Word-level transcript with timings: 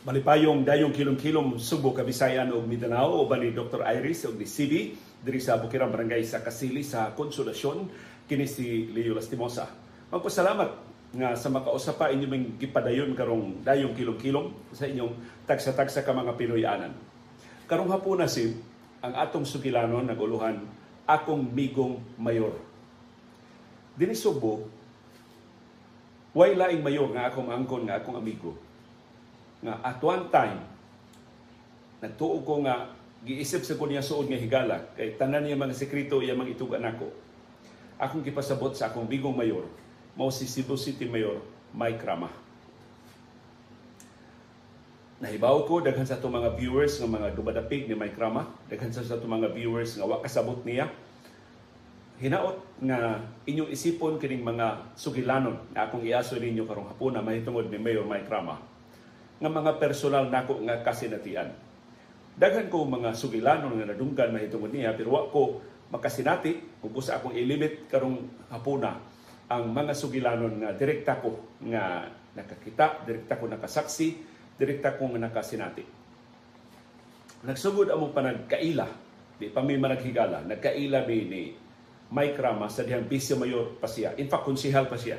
Malipayong 0.00 0.64
dayong 0.64 0.96
kilom-kilom 0.96 1.60
Subo, 1.60 1.92
Kabisayan 1.92 2.48
ug 2.56 2.64
Mindanao 2.64 3.20
uban 3.20 3.44
ni 3.44 3.52
Dr. 3.52 3.84
Iris 3.84 4.24
ug 4.24 4.32
ni 4.40 4.48
CB 4.48 4.96
diri 5.20 5.36
sa 5.36 5.60
Bukirang 5.60 5.92
Barangay 5.92 6.24
sa 6.24 6.40
Kasili 6.40 6.80
sa 6.80 7.12
Konsolasyon 7.12 7.84
kini 8.24 8.48
si 8.48 8.88
Leo 8.96 9.12
Lastimosa. 9.12 9.68
Magpasalamat 10.08 10.72
nga 11.12 11.36
sa 11.36 11.52
makausap 11.52 12.00
pa 12.00 12.08
inyo 12.08 12.32
ming 12.32 12.56
gipadayon 12.56 13.12
karong 13.12 13.60
dayong 13.60 13.92
kilom-kilom 13.92 14.72
sa 14.72 14.88
inyong 14.88 15.44
tagsa-tagsa 15.44 16.00
ka 16.00 16.16
mga 16.16 16.32
Pinoyanan. 16.32 16.96
Karong 17.68 17.92
hapon 17.92 18.24
na 18.24 18.28
si 18.32 18.56
ang 19.04 19.12
atong 19.12 19.44
sugilanon 19.44 20.08
naguluhan 20.08 20.64
akong 21.04 21.44
migong 21.44 22.00
mayor. 22.16 22.56
Dini 24.00 24.16
Subo, 24.16 24.64
way 26.32 26.56
laing 26.56 26.80
mayor 26.80 27.12
nga 27.12 27.28
akong 27.28 27.52
angkon 27.52 27.84
nga 27.84 28.00
akong 28.00 28.16
amigo 28.16 28.69
nga 29.60 29.80
at 29.84 30.00
one 30.00 30.28
time 30.32 30.58
nagtuo 32.00 32.40
ko 32.44 32.64
nga 32.64 32.88
giisip 33.20 33.60
sa 33.60 33.76
kunya 33.76 34.00
suod 34.00 34.32
nga 34.32 34.40
higala 34.40 34.76
kay 34.96 35.20
tanan 35.20 35.44
niya 35.44 35.60
mga 35.60 35.76
sekreto 35.76 36.24
iya 36.24 36.32
mga 36.32 36.56
itugan 36.56 36.80
ako 36.80 37.12
akong 38.00 38.24
gipasabot 38.24 38.72
sa 38.72 38.88
akong 38.88 39.04
bigong 39.04 39.36
mayor 39.36 39.68
mao 40.16 40.32
si 40.32 40.48
Cebu 40.48 40.74
City 40.74 41.06
Mayor 41.06 41.38
Mike 41.70 42.02
Rama. 42.02 42.32
Nahibaw 45.20 45.68
ko 45.68 45.84
daghan 45.84 46.08
sa 46.08 46.16
itong 46.16 46.32
mga 46.32 46.56
viewers 46.56 46.96
nga 46.96 47.04
mga 47.04 47.36
dumadapig 47.36 47.84
ni 47.84 47.92
Mike 47.92 48.16
Rama 48.16 48.48
daghan 48.72 48.88
sa 48.88 49.04
itong 49.04 49.28
mga 49.28 49.52
viewers 49.52 50.00
nga 50.00 50.08
wa 50.08 50.24
kasabot 50.24 50.64
niya. 50.64 50.88
Hinaot 52.20 52.56
nga 52.84 53.20
inyong 53.48 53.68
isipon 53.72 54.16
kining 54.16 54.44
mga 54.44 54.92
sugilanon 54.96 55.56
na 55.72 55.88
akong 55.88 56.04
iaso 56.04 56.36
ninyo 56.36 56.64
karong 56.68 56.88
hapuna 56.88 57.24
mahitungod 57.24 57.68
ni 57.68 57.76
Mayor 57.76 58.08
Mike 58.08 58.28
Rama 58.28 58.69
nga 59.40 59.50
mga 59.50 59.80
personal 59.80 60.28
nako 60.28 60.60
nga 60.68 60.84
kasinatian. 60.84 61.48
Daghan 62.36 62.68
ko 62.68 62.84
mga 62.84 63.16
sugilanon 63.16 63.80
nga 63.80 63.88
nadunggan 63.90 64.36
mahitungod 64.36 64.70
niya 64.70 64.92
pero 64.92 65.16
wa 65.16 65.28
ko 65.32 65.64
makasinati 65.90 66.80
usa 66.94 67.18
akong 67.18 67.34
ilimit 67.34 67.90
karong 67.90 68.46
hapuna 68.52 69.00
ang 69.50 69.74
mga 69.74 69.92
sugilanon 69.96 70.62
nga 70.62 70.70
direkta 70.76 71.18
ko 71.18 71.58
nga 71.66 72.06
nakakita, 72.38 73.02
direkta 73.02 73.34
ko 73.34 73.50
nakasaksi, 73.50 74.08
direkta 74.54 74.94
ko 74.94 75.10
nga 75.10 75.26
nakasinati. 75.26 75.82
Nagsugod 77.42 77.90
among 77.90 78.14
panagkaila, 78.14 78.86
di 79.40 79.50
pa 79.50 79.64
may 79.64 79.80
managhigala, 79.80 80.46
nagkaila 80.46 81.02
mi 81.08 81.18
ni 81.26 81.42
Mike 82.10 82.38
Rama 82.38 82.70
sa 82.70 82.86
dihang 82.86 83.10
vice 83.10 83.34
mayor 83.34 83.74
pa 83.78 83.90
siya. 83.90 84.14
In 84.18 84.30
fact, 84.30 84.46
konsihal 84.46 84.86
pa 84.86 84.98
siya. 84.98 85.18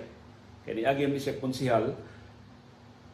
Kaya 0.63 0.79
niagim 0.79 1.11
ni 1.11 1.19
siya 1.19 1.39
konsihal, 1.39 1.91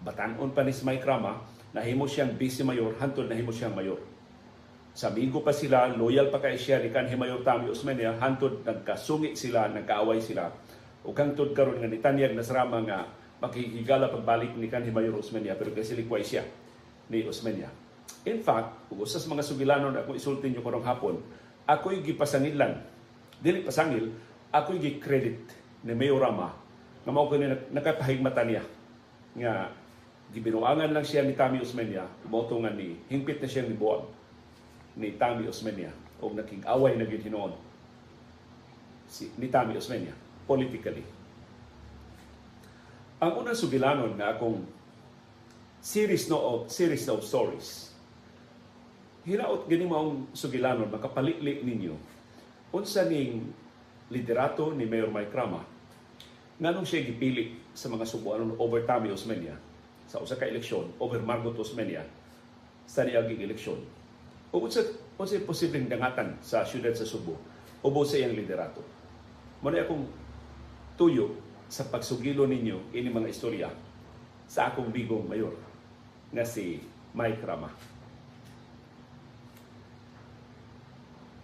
batanon 0.02 0.54
pa 0.54 0.62
ni 0.62 0.74
Mike 0.74 1.06
Rama, 1.06 1.42
nahimo 1.74 2.10
siyang 2.10 2.36
vice 2.36 2.66
mayor, 2.66 2.94
hantod 2.98 3.30
nahimo 3.30 3.54
siyang 3.54 3.74
mayor. 3.74 4.00
Sa 4.98 5.14
amigo 5.14 5.46
pa 5.46 5.54
sila, 5.54 5.94
loyal 5.94 6.34
pa 6.34 6.42
kay 6.42 6.58
siya 6.58 6.82
ni 6.82 6.90
kanhi 6.90 7.14
Mayor 7.14 7.46
Tami 7.46 7.70
Osmeña, 7.70 8.18
hantod 8.18 8.66
nagkasungi 8.66 9.38
sila, 9.38 9.70
nagkaaway 9.70 10.18
sila. 10.18 10.50
O 11.06 11.14
hantod 11.14 11.54
karon 11.54 11.78
nga 11.78 11.86
nitanyag 11.86 12.34
na 12.34 12.42
sarama 12.42 12.82
nga 12.82 13.06
makikigala 13.38 14.10
pagbalik 14.10 14.58
ni 14.58 14.66
kanhi 14.66 14.90
Mayor 14.90 15.14
Osmeña, 15.22 15.54
pero 15.54 15.70
kasi 15.70 15.94
likway 15.94 16.26
siya 16.26 16.42
ni 17.14 17.22
Osmeña. 17.30 17.70
In 18.26 18.42
fact, 18.42 18.90
kung 18.90 19.06
usas 19.06 19.22
mga 19.30 19.46
sugilanon 19.46 19.94
ako 19.94 20.18
isulti 20.18 20.50
niyo 20.50 20.66
karong 20.66 20.82
hapon, 20.82 21.22
ako'y 21.70 22.02
gipasangilan, 22.02 22.82
dili 23.38 23.62
pasangil, 23.62 24.10
ako'y 24.50 24.82
gi-credit 24.82 25.40
ni 25.86 25.94
Mayor 25.94 26.26
Rama 26.26 26.58
na 27.06 27.14
mao 27.14 27.30
ko 27.30 27.38
nakapahigmata 27.70 28.42
niya 28.44 28.66
nga 29.38 29.70
gibinuangan 30.36 30.92
lang 30.92 31.06
siya 31.08 31.24
ni 31.24 31.34
Tami 31.38 31.64
Osmeña, 31.64 32.04
umotungan 32.28 32.76
ni 32.76 33.00
hingpit 33.08 33.40
na 33.40 33.48
siya 33.48 33.64
ni 33.64 33.76
Buwan 33.76 34.04
ni 34.98 35.16
Tami 35.16 35.48
Osmeña 35.48 35.94
o 36.20 36.34
naging 36.34 36.66
away 36.66 36.98
na 36.98 37.06
gyud 37.06 37.22
hinoon 37.22 37.54
si 39.08 39.32
ni 39.40 39.48
Tami 39.48 39.78
Osmeña 39.78 40.12
politically. 40.50 41.06
Ang 43.18 43.34
unang 43.44 43.58
sugilanon 43.58 44.14
nga 44.18 44.36
akong 44.36 44.62
series 45.82 46.28
no 46.28 46.38
of 46.38 46.60
series 46.70 47.06
of 47.08 47.24
stories. 47.24 47.94
Hinaot 49.28 49.66
gani 49.70 49.86
maong 49.86 50.32
sugilanon 50.36 50.90
makapalitli 50.92 51.64
ninyo 51.64 51.96
unsa 52.72 53.08
ning 53.08 53.48
liderato 54.12 54.72
ni 54.76 54.84
Mayor 54.84 55.12
Mike 55.12 55.32
Rama 55.32 55.64
nganong 56.58 56.88
siya 56.88 57.06
gipili 57.06 57.54
sa 57.78 57.88
mga 57.92 58.08
subuanon 58.08 58.58
over 58.58 58.82
Tami 58.84 59.14
Osmeña 59.14 59.54
sa 60.08 60.24
usa 60.24 60.40
ka 60.40 60.48
eleksyon 60.48 60.88
over 60.98 61.20
Margot 61.20 61.54
Osmeña 61.60 62.02
sa 62.88 63.04
niaging 63.04 63.44
eleksyon. 63.44 63.80
O 64.56 64.64
unsa 64.64 64.82
unsa 65.20 65.44
posibleng 65.44 65.92
dangatan 65.92 66.40
sa 66.40 66.64
syudad 66.64 66.96
sa 66.96 67.04
Subo 67.04 67.36
ubo 67.86 68.02
sa 68.02 68.18
iyang 68.18 68.34
liderato. 68.34 68.82
Mo 69.62 69.70
akong 69.70 70.06
tuyo 70.98 71.34
sa 71.68 71.86
pagsugilo 71.86 72.48
ninyo 72.48 72.96
ini 72.96 73.10
mga 73.12 73.30
istorya 73.30 73.70
sa 74.48 74.72
akong 74.72 74.90
bigong 74.90 75.28
mayor 75.28 75.54
nga 76.32 76.46
si 76.48 76.80
Mike 77.14 77.44
Rama. 77.44 77.70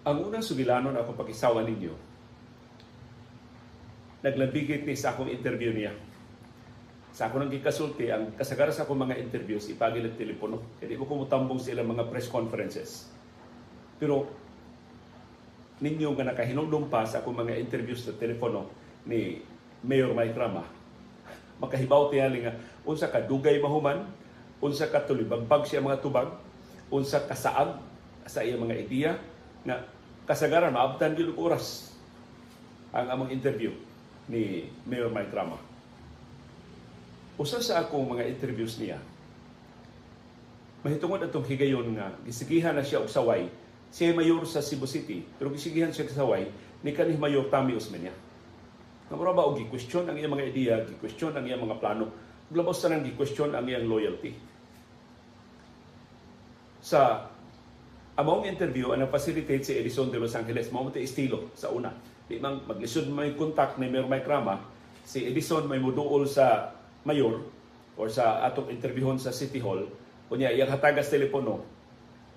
Ang 0.04 0.18
unang 0.28 0.44
sugilanon 0.44 1.00
ako 1.00 1.16
pakisawa 1.16 1.64
ninyo, 1.64 1.96
naglabigit 4.20 4.84
ni 4.84 5.00
sa 5.00 5.16
akong 5.16 5.32
interview 5.32 5.72
niya. 5.72 5.96
Sa 7.14 7.30
ako 7.30 7.46
nang 7.46 7.54
gikasulti, 7.54 8.10
ang 8.10 8.34
kasagaran 8.34 8.74
sa 8.74 8.90
akong 8.90 8.98
mga 8.98 9.22
interviews, 9.22 9.70
ipagil 9.70 10.10
ang 10.10 10.18
telepono. 10.18 10.82
Hindi 10.82 10.98
ko 10.98 11.06
kumutambong 11.06 11.62
sila 11.62 11.86
mga 11.86 12.10
press 12.10 12.26
conferences. 12.26 13.06
Pero 14.02 14.26
ninyo 15.78 16.10
nga 16.18 16.34
nakahinungdong 16.34 16.90
pa 16.90 17.06
sa 17.06 17.22
akong 17.22 17.38
mga 17.38 17.62
interviews 17.62 18.02
sa 18.02 18.18
telepono 18.18 18.66
ni 19.06 19.46
Mayor 19.86 20.18
Mike 20.18 20.34
Rama, 20.34 20.66
makahibaw 21.62 22.10
tiyali 22.10 22.50
nga, 22.50 22.58
unsa 22.82 23.14
ka 23.14 23.22
dugay 23.22 23.62
mahuman, 23.62 24.10
unsa 24.58 24.90
ka 24.90 25.06
tulibagbag 25.06 25.70
siya 25.70 25.86
mga 25.86 26.02
tubag, 26.02 26.34
unsa 26.90 27.22
ka 27.30 27.38
saag 27.38 27.78
sa 28.26 28.42
iya 28.42 28.58
mga 28.58 28.80
ideya, 28.90 29.12
nga 29.62 29.86
kasagaran 30.26 30.74
maabtan 30.74 31.14
gyud 31.14 31.38
oras 31.38 31.94
ang 32.90 33.06
among 33.14 33.30
interview 33.30 33.70
ni 34.26 34.66
Mayor 34.90 35.14
Mike 35.14 35.30
Rama. 35.30 35.73
Usa 37.34 37.58
sa 37.58 37.82
akong 37.82 38.06
mga 38.14 38.30
interviews 38.30 38.78
niya, 38.78 39.02
mahitungod 40.86 41.24
atong 41.24 41.48
higayon 41.48 41.96
nga 41.98 42.14
gisigihan 42.28 42.76
na 42.76 42.84
siya 42.84 43.02
og 43.02 43.10
saway 43.10 43.48
siya 43.90 44.12
mayor 44.12 44.44
sa 44.44 44.60
Cebu 44.60 44.84
City 44.84 45.24
pero 45.40 45.50
gisigihan 45.50 45.90
siya 45.90 46.06
sa 46.12 46.26
saway 46.26 46.50
ni 46.84 46.92
kanih 46.92 47.16
mayor 47.16 47.48
Tami 47.48 47.74
Osmeña. 47.74 48.12
Nga 49.08 49.16
mura 49.16 49.32
ba 49.32 49.48
og 49.48 49.58
gi-question 49.58 50.04
ang 50.06 50.20
iyang 50.20 50.36
mga 50.36 50.50
ideya, 50.52 50.76
gi-question 50.84 51.32
ang 51.34 51.48
iyang 51.48 51.64
mga 51.64 51.80
plano, 51.80 52.12
globos 52.52 52.84
na 52.84 53.00
nang 53.00 53.08
gi-question 53.08 53.56
ang 53.56 53.64
iyang 53.64 53.88
loyalty. 53.88 54.36
Sa 56.84 57.32
among 58.20 58.46
interview 58.46 58.94
ang 58.94 59.08
facilitate 59.10 59.64
si 59.66 59.74
Edison 59.74 60.12
de 60.12 60.22
Los 60.22 60.36
Angeles 60.38 60.70
mao 60.70 60.86
mo 60.86 60.94
estilo 60.94 61.50
sa 61.58 61.74
una 61.74 61.90
di 62.30 62.38
man 62.38 62.62
maglisod 62.70 63.10
may 63.10 63.34
contact 63.34 63.82
ni 63.82 63.90
Mayor 63.90 64.06
Mike 64.06 64.30
Rama 64.30 64.62
si 65.02 65.26
Edison 65.26 65.66
may 65.66 65.82
muduol 65.82 66.30
sa 66.30 66.78
mayor 67.04 67.44
or 68.00 68.08
sa 68.10 68.42
atong 68.48 68.72
interviewon 68.74 69.20
sa 69.22 69.32
City 69.36 69.62
Hall 69.62 69.88
kunya 70.28 70.50
iyang 70.50 70.72
hatagas 70.72 71.12
telepono 71.12 71.62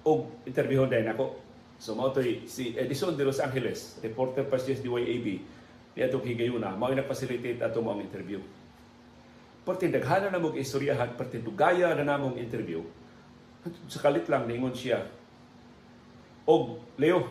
og 0.07 0.47
interviewon 0.47 0.91
din 0.91 1.09
ako 1.11 1.39
so 1.81 1.97
mao 1.97 2.13
si 2.47 2.77
Edison 2.77 3.17
de 3.17 3.25
Los 3.25 3.43
Angeles 3.43 3.99
reporter 4.03 4.45
pa 4.47 4.61
siya 4.61 4.79
sa 4.79 4.85
DYAB 4.85 5.27
ni 5.97 6.01
atong 6.05 6.25
higayuna 6.25 6.77
mao 6.77 6.93
na-facilitate 6.93 7.63
ato 7.63 7.81
mo 7.81 7.97
ang 7.97 8.05
interview 8.05 8.43
Perti 9.67 9.91
daghana 9.91 10.31
na 10.31 10.39
mong 10.39 10.55
istoryahan, 10.55 11.19
perti 11.19 11.43
dugaya 11.43 11.91
na 11.99 12.07
namong 12.07 12.39
interview. 12.39 12.87
Sa 13.91 13.99
kalit 13.99 14.31
lang, 14.31 14.47
ningon 14.47 14.71
siya, 14.71 15.03
og 16.47 16.79
Leo, 16.95 17.27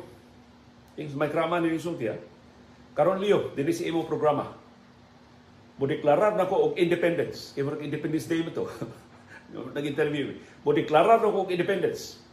yung 1.00 1.16
may 1.16 1.32
krama 1.32 1.64
ni 1.64 1.80
Sulti. 1.80 2.12
Karon 2.92 3.24
Leo, 3.24 3.56
dili 3.56 3.72
si 3.72 3.88
imo 3.88 4.04
programa. 4.04 4.52
Mo 5.76 5.84
deklarar 5.84 6.40
na 6.40 6.48
ko 6.48 6.72
og 6.72 6.80
independence. 6.80 7.52
Kay 7.52 7.68
murag 7.68 7.84
Independence 7.84 8.32
Day 8.32 8.40
mo 8.40 8.52
to. 8.56 8.64
Nag-interview. 9.76 10.40
Mo 10.64 10.72
deklarar 10.72 11.20
na 11.20 11.28
ko 11.28 11.44
og 11.44 11.52
independence. 11.52 12.24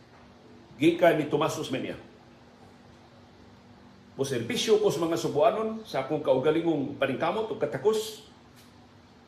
Gika 0.79 1.11
ni 1.19 1.27
Tomas 1.27 1.59
Osmeña. 1.59 1.99
Mo 4.15 4.23
serbisyo 4.23 4.79
ko 4.79 4.93
sa 4.93 5.03
mga 5.03 5.19
subuanon 5.19 5.83
sa 5.83 6.06
akong 6.06 6.23
kaugalingong 6.23 6.94
paningkamot 7.00 7.50
o 7.50 7.59
katakos. 7.59 8.31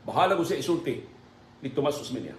Bahala 0.06 0.38
ko 0.38 0.44
sa 0.46 0.60
isulti 0.60 1.02
ni 1.64 1.68
Tomas 1.74 1.98
Osmeña. 1.98 2.36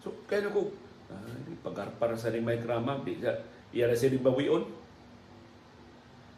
So, 0.00 0.14
kaya 0.24 0.48
na 0.48 0.54
ko, 0.54 0.70
ay, 1.12 1.56
pagarpara 1.60 2.16
sa 2.16 2.32
ni 2.32 2.40
Mike 2.40 2.64
Rama, 2.64 3.02
iya 3.72 3.84
na 3.84 3.96
siya 3.96 4.16
bawion. 4.16 4.64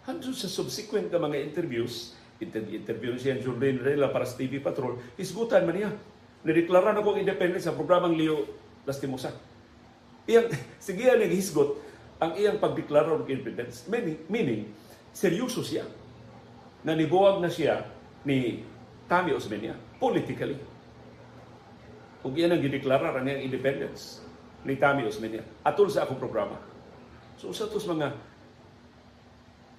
Hanggang 0.02 0.34
sa 0.34 0.50
subsequent 0.50 1.14
na 1.14 1.22
mga 1.22 1.46
interviews, 1.46 2.18
interview 2.50 3.14
siya 3.14 3.38
Jordan 3.38 3.78
Rela 3.78 4.10
para 4.10 4.26
sa 4.26 4.38
TV 4.38 4.58
Patrol, 4.58 4.98
isgutan 5.16 5.62
man 5.62 5.76
niya. 5.78 5.90
Nideklara 6.42 6.90
na 6.90 7.06
kong 7.06 7.22
independence 7.22 7.70
sa 7.70 7.76
programang 7.76 8.18
Leo 8.18 8.42
Lastimosa. 8.82 9.30
Iyang, 10.26 10.50
sige 10.82 11.06
ang 11.06 11.22
naghisgot 11.22 11.92
ang 12.22 12.38
iyang 12.38 12.62
pagdeklara 12.62 13.18
ng 13.18 13.26
independence. 13.26 13.90
Meaning, 13.90 14.18
meaning, 14.30 14.62
seryoso 15.10 15.66
siya. 15.66 15.82
Na 16.86 16.94
nibuwag 16.94 17.42
na 17.42 17.50
siya 17.50 17.82
ni 18.22 18.62
Tami 19.10 19.34
Osmeña 19.34 19.74
politically. 19.98 20.58
Kung 22.22 22.38
iyan 22.38 22.54
ang 22.54 22.62
gideklara 22.62 23.10
ang 23.10 23.26
iyang 23.26 23.42
independence 23.42 24.22
ni 24.62 24.78
Tami 24.78 25.02
Osmeña 25.02 25.42
atol 25.66 25.90
sa 25.90 26.06
akong 26.06 26.22
programa. 26.22 26.58
So 27.34 27.50
sa 27.50 27.66
mga 27.66 28.14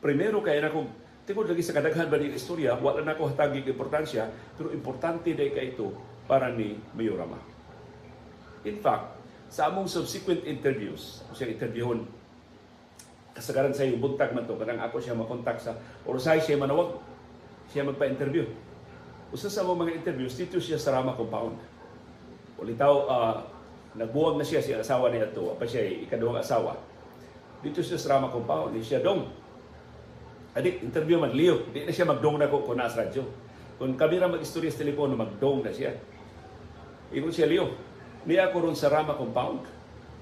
primero 0.03 0.43
kaya 0.43 0.67
na 0.67 0.75
kung 0.75 0.91
tingod 1.23 1.47
lagi 1.47 1.63
sa 1.63 1.75
kadaghan 1.75 2.11
ba 2.11 2.19
ni 2.19 2.35
istorya, 2.35 2.75
wala 2.75 2.99
na 3.03 3.15
ko 3.15 3.31
hatagig 3.31 3.63
importansya, 3.67 4.27
pero 4.59 4.75
importante 4.75 5.31
day 5.31 5.55
ka 5.55 5.63
ito 5.63 5.95
para 6.27 6.51
ni 6.51 6.75
Mayorama. 6.95 7.39
In 8.67 8.79
fact, 8.79 9.19
sa 9.47 9.71
among 9.71 9.87
subsequent 9.87 10.43
interviews, 10.43 11.23
ako 11.27 11.33
siya 11.35 11.53
interviewon, 11.55 12.07
kasagaran 13.33 13.75
sa 13.75 13.87
iyo, 13.87 13.99
buntag 13.99 14.35
man 14.35 14.43
to, 14.43 14.55
kanang 14.59 14.83
ako 14.83 14.99
siya 14.99 15.15
makontak 15.15 15.59
sa, 15.59 15.75
or 16.03 16.19
sa 16.19 16.35
siya 16.35 16.59
manawag, 16.59 16.99
siya 17.71 17.87
magpa-interview. 17.87 18.43
Usa 19.33 19.47
sa 19.49 19.65
among 19.65 19.87
mga 19.87 20.03
interviews, 20.03 20.35
dito 20.35 20.59
siya 20.59 20.77
sa 20.77 20.93
Rama 20.99 21.15
Compound. 21.15 21.57
Ulitaw, 22.59 22.93
uh, 23.09 23.35
nagbuwag 23.97 24.37
na 24.37 24.45
siya 24.45 24.61
siya 24.61 24.83
asawa 24.83 25.09
niya 25.09 25.31
to, 25.31 25.55
pa 25.55 25.65
siya 25.65 25.85
ikaduhang 26.05 26.41
asawa. 26.43 26.77
Dito 27.63 27.79
siya 27.79 27.97
sa 27.97 28.17
Rama 28.17 28.29
Compound, 28.29 28.75
siya 28.83 29.01
dong, 29.01 29.42
Adi, 30.53 30.85
interview 30.85 31.17
man, 31.17 31.33
Leo. 31.33 31.65
Di 31.73 31.81
na 31.81 31.89
siya 31.89 32.05
magdong 32.05 32.37
na 32.37 32.45
ko 32.45 32.61
kung 32.61 32.77
nasa 32.77 33.01
radyo. 33.01 33.25
Kung 33.81 33.97
kami 33.97 34.21
ra 34.21 34.29
mag-istorya 34.29 34.69
sa 34.69 34.85
telepono, 34.85 35.17
magdong 35.17 35.65
na 35.65 35.73
siya. 35.73 35.97
Ingon 37.09 37.33
siya, 37.33 37.49
Leo. 37.49 37.73
Niya 38.29 38.53
ako 38.53 38.69
ron 38.69 38.77
sa 38.77 38.93
Rama 38.93 39.17
Compound. 39.17 39.65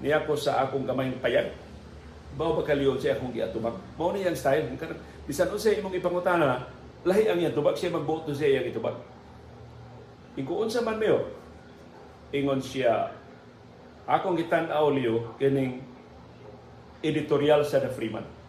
Niya 0.00 0.24
ako 0.24 0.32
sa 0.32 0.64
akong 0.64 0.88
kamay 0.88 1.12
payag. 1.20 1.52
Bawa 2.40 2.56
ba 2.56 2.62
ka, 2.64 2.72
Leo, 2.72 2.96
siya 2.96 3.20
akong 3.20 3.36
giatubag. 3.36 3.76
Mao 4.00 4.08
na 4.08 4.24
yung 4.24 4.32
style. 4.32 4.72
Bisan 5.28 5.52
o 5.52 5.60
sa 5.60 5.68
imong 5.68 6.00
ipangutana, 6.00 6.64
lahi 7.04 7.28
ang 7.28 7.36
iyang 7.36 7.52
tubag, 7.52 7.76
siya 7.76 7.92
magbuot 7.92 8.32
siya 8.32 8.56
iyang 8.56 8.72
itubag. 8.72 8.96
Ingon 10.40 10.72
sa 10.72 10.80
man 10.80 10.96
mayo, 10.96 11.28
ingon 12.32 12.64
siya, 12.64 13.12
akong 14.08 14.40
gitan-aw, 14.40 14.88
Leo, 14.88 15.36
kining 15.36 15.84
editorial 17.04 17.60
sa 17.68 17.84
The 17.84 17.92
Freeman 17.92 18.41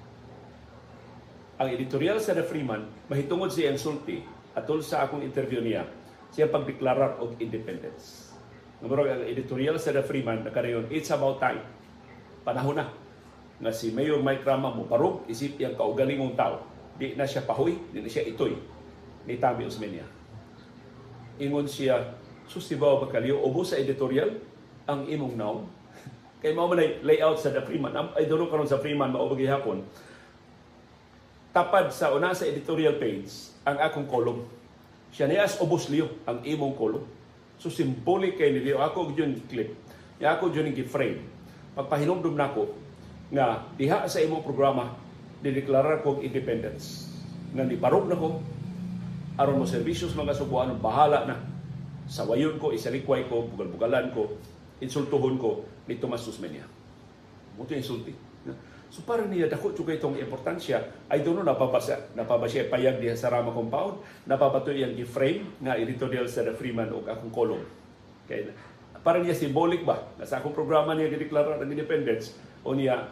ang 1.58 1.70
editorial 1.70 2.18
sa 2.18 2.34
The 2.34 2.42
Freeman, 2.42 2.90
mahitungod 3.06 3.54
siya 3.54 3.70
ang 3.70 3.78
sulti 3.78 4.26
atol 4.58 4.82
sa 4.82 5.06
akong 5.06 5.22
interview 5.22 5.62
niya, 5.62 5.86
siya 6.34 6.50
pagdeklarar 6.50 7.22
og 7.22 7.38
independence. 7.38 8.34
Numero 8.82 9.06
ang 9.06 9.22
editorial 9.22 9.78
sa 9.78 9.94
The 9.94 10.02
Freeman 10.02 10.42
nakarayon, 10.42 10.90
it's 10.90 11.14
about 11.14 11.38
time. 11.38 11.62
Panahon 12.42 12.82
na 12.82 12.90
nga 13.62 13.72
si 13.72 13.94
Mayor 13.94 14.20
Mike 14.20 14.44
Rama 14.44 14.74
mo 14.74 14.90
parog 14.90 15.24
isip 15.30 15.62
yang 15.62 15.78
kaugalingong 15.78 16.34
tao. 16.34 16.66
Di 16.98 17.14
na 17.14 17.30
siya 17.30 17.46
pahoy, 17.46 17.78
di 17.94 18.02
na 18.02 18.10
siya 18.10 18.26
itoy 18.26 18.58
ni 19.24 19.38
Tami 19.38 19.70
Osmeña. 19.70 20.04
Ingon 21.38 21.70
siya, 21.70 22.18
sustibaw 22.50 23.02
ba 23.02 23.08
kaliyo, 23.14 23.40
ubo 23.40 23.62
sa 23.62 23.78
editorial 23.78 24.42
ang 24.90 25.06
imong 25.06 25.38
noun. 25.38 25.70
Kay 26.44 26.52
mao 26.52 26.68
man 26.68 26.82
layout 27.06 27.38
sa 27.38 27.54
The 27.54 27.62
Freeman. 27.62 27.94
Ay 28.18 28.26
duro 28.26 28.50
karon 28.50 28.68
sa 28.68 28.82
Freeman 28.82 29.14
mao 29.14 29.30
hapon 29.30 29.86
tapad 31.54 31.94
sa 31.94 32.10
una 32.12 32.34
sa 32.34 32.50
editorial 32.50 32.98
page 32.98 33.54
ang 33.64 33.78
akong 33.78 34.10
kolom. 34.10 34.42
Siya 35.14 35.30
niya 35.30 35.46
as 35.46 35.62
ubos 35.62 35.88
liyo 35.94 36.10
ang 36.26 36.42
imong 36.42 36.74
kolom. 36.74 37.06
So 37.62 37.70
symbolic 37.70 38.42
kay 38.42 38.50
niliyo 38.50 38.82
ako 38.82 39.14
yun 39.14 39.38
clip. 39.46 39.78
Ya 40.18 40.34
ako 40.34 40.50
yun 40.50 40.74
gi-frame. 40.74 41.22
Pagpahinumdum 41.78 42.34
nako 42.34 42.74
nga 43.30 43.70
diha 43.78 44.10
sa 44.10 44.20
imong 44.20 44.42
programa 44.42 44.98
dideklarar 45.46 46.02
ko 46.02 46.18
independence. 46.26 47.08
Nga 47.54 47.70
ni 47.70 47.78
barog 47.78 48.10
na 48.10 48.18
ko 48.18 48.42
aron 49.38 49.62
mo 49.62 49.66
serbisyos 49.70 50.18
mga 50.18 50.34
subuan 50.34 50.74
bahala 50.82 51.30
na. 51.30 51.38
Sawayon 52.04 52.60
ko, 52.60 52.76
isalikway 52.76 53.24
ko, 53.32 53.48
bugal-bugalan 53.48 54.12
ko, 54.12 54.36
insultuhon 54.84 55.40
ko 55.40 55.64
ni 55.88 55.96
Tomas 55.96 56.20
Susmenia. 56.20 56.68
Muto 57.56 57.72
insulti. 57.72 58.12
So 58.94 59.02
para 59.02 59.26
niya 59.26 59.50
dako 59.50 59.74
juga 59.74 59.98
itong 59.98 60.22
importansya. 60.22 60.86
Ay 61.10 61.26
doon 61.26 61.42
napabasa 61.42 62.14
napabasa 62.14 62.62
payag 62.70 63.02
diha 63.02 63.18
sa 63.18 63.34
Rama 63.34 63.50
compound. 63.50 64.06
Napabato 64.30 64.70
iyang 64.70 64.94
gi-frame 64.94 65.66
nga 65.66 65.74
editorial 65.74 66.30
sa 66.30 66.46
The 66.46 66.54
Freeman 66.54 66.94
og 66.94 67.10
akong 67.10 67.34
kolom. 67.34 67.66
Kay 68.30 68.54
para 69.02 69.18
niya 69.18 69.34
symbolic 69.34 69.82
ba? 69.82 69.98
Na 70.22 70.30
sa 70.30 70.38
akong 70.38 70.54
programa 70.54 70.94
niya 70.94 71.10
gideklara 71.10 71.58
ang 71.58 71.66
independence 71.66 72.38
o 72.62 72.78
niya 72.78 73.10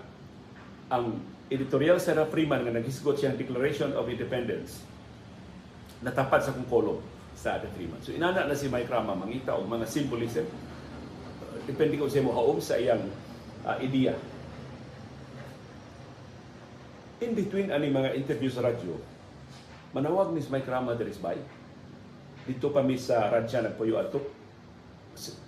ang 0.94 1.18
editorial 1.50 1.98
sa 1.98 2.14
The 2.14 2.30
Freeman 2.30 2.62
nga 2.62 2.78
naghisgot 2.78 3.18
siyang 3.18 3.42
Declaration 3.42 3.98
of 3.98 4.06
Independence. 4.06 4.86
Natapad 6.06 6.46
sa 6.46 6.54
akong 6.54 6.70
kolom 6.70 7.02
sa 7.34 7.58
The 7.58 7.74
Freeman. 7.74 7.98
So 8.06 8.14
inana 8.14 8.46
na 8.46 8.54
si 8.54 8.70
Mike 8.70 8.86
Rama 8.86 9.18
mangita 9.18 9.58
og 9.58 9.66
mga 9.66 9.90
symbolism. 9.90 10.46
Depende 11.66 11.98
ko 11.98 12.06
sa 12.06 12.22
mo 12.22 12.38
haom 12.38 12.62
sa 12.62 12.78
iyang 12.78 13.02
uh, 13.66 13.82
ideya 13.82 14.14
in 17.22 17.38
between 17.38 17.70
ani 17.70 17.94
mga 17.94 18.18
interview 18.18 18.50
sa 18.50 18.66
radyo, 18.66 18.98
manawag 19.94 20.34
ni 20.34 20.42
Mike 20.42 20.66
Rama 20.66 20.98
Derisbay. 20.98 21.38
Dito 22.50 22.74
pa 22.74 22.82
mi 22.82 22.98
sa 22.98 23.30
radya 23.30 23.62
nagpuyo 23.62 24.02
ato. 24.02 24.26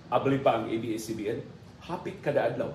Abli 0.06 0.38
pa 0.38 0.62
ang 0.62 0.70
ABS-CBN. 0.70 1.42
Hapit 1.82 2.22
kada 2.22 2.46
adlaw. 2.46 2.70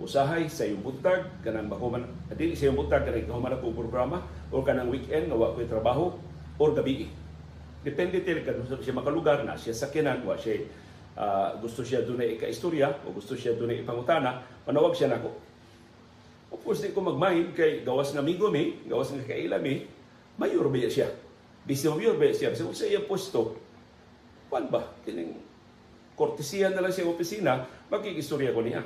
Usahay 0.00 0.48
sa 0.48 0.64
iyong 0.64 0.80
buntag, 0.80 1.28
kanang 1.44 1.68
mahuman, 1.68 2.08
dili 2.32 2.56
sa 2.56 2.72
iyong 2.72 2.80
buntag, 2.80 3.04
kanang 3.04 3.28
kahuman 3.28 3.52
ako 3.52 3.76
programa, 3.76 4.24
o 4.48 4.64
kanang 4.64 4.88
weekend, 4.88 5.28
nga 5.28 5.36
wa 5.36 5.52
trabaho, 5.68 6.16
o 6.56 6.64
gabi. 6.72 7.12
Depende 7.84 8.24
til 8.24 8.40
ka 8.40 8.56
siya 8.80 8.96
makalugar 8.96 9.44
na, 9.44 9.52
siya 9.60 9.76
sakinan, 9.76 10.24
wa 10.24 10.34
siya 10.34 10.64
uh, 11.20 11.60
gusto 11.60 11.84
siya 11.84 12.08
doon 12.08 12.24
ika-istorya, 12.24 12.88
o 13.04 13.12
gusto 13.12 13.36
siya 13.36 13.52
doon 13.54 13.76
ipangutana, 13.76 14.40
manawag 14.64 14.96
siya 14.96 15.12
nako 15.12 15.51
Of 15.51 15.51
course, 16.60 16.84
di 16.84 16.92
ko 16.92 17.00
magmahin 17.00 17.56
kay 17.56 17.80
gawas 17.80 18.12
nga 18.12 18.20
amigo 18.20 18.52
mi, 18.52 18.76
gawas 18.84 19.08
nga 19.08 19.24
kaila 19.24 19.56
mi, 19.56 19.88
mayor 20.36 20.68
ba 20.68 20.84
siya? 20.84 21.08
Bisyo 21.64 21.96
mayor 21.96 22.20
ba 22.20 22.28
siya? 22.28 22.52
So, 22.52 22.68
sa 22.76 22.84
iya 22.84 23.00
posto, 23.00 23.56
kwan 24.52 24.68
ba? 24.68 24.84
Kining 25.08 25.32
kortesiya 26.12 26.70
na 26.70 26.84
lang 26.84 26.92
siya 26.92 27.08
opisina, 27.08 27.64
magkikistorya 27.88 28.52
ko 28.52 28.60
niya. 28.60 28.84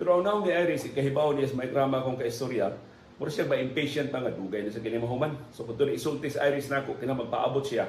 Pero 0.00 0.16
ang 0.16 0.24
naong 0.24 0.48
ni 0.48 0.52
Iris, 0.56 0.88
kahibaw 0.96 1.36
niya 1.36 1.52
sa 1.52 1.60
may 1.60 1.68
drama 1.68 2.00
kong 2.00 2.16
kaistorya, 2.16 2.72
mura 3.20 3.28
siya 3.28 3.44
ba 3.44 3.60
impatient 3.60 4.08
pa 4.08 4.24
nga 4.24 4.32
dugay 4.32 4.64
na 4.64 4.72
sa 4.72 4.80
kinimahuman. 4.80 5.36
So 5.52 5.68
kung 5.68 5.76
doon 5.76 5.92
isulti 5.92 6.32
sa 6.32 6.48
Iris 6.48 6.72
na 6.72 6.80
ako, 6.80 6.96
kina 6.96 7.12
magpaabot 7.12 7.60
siya, 7.60 7.84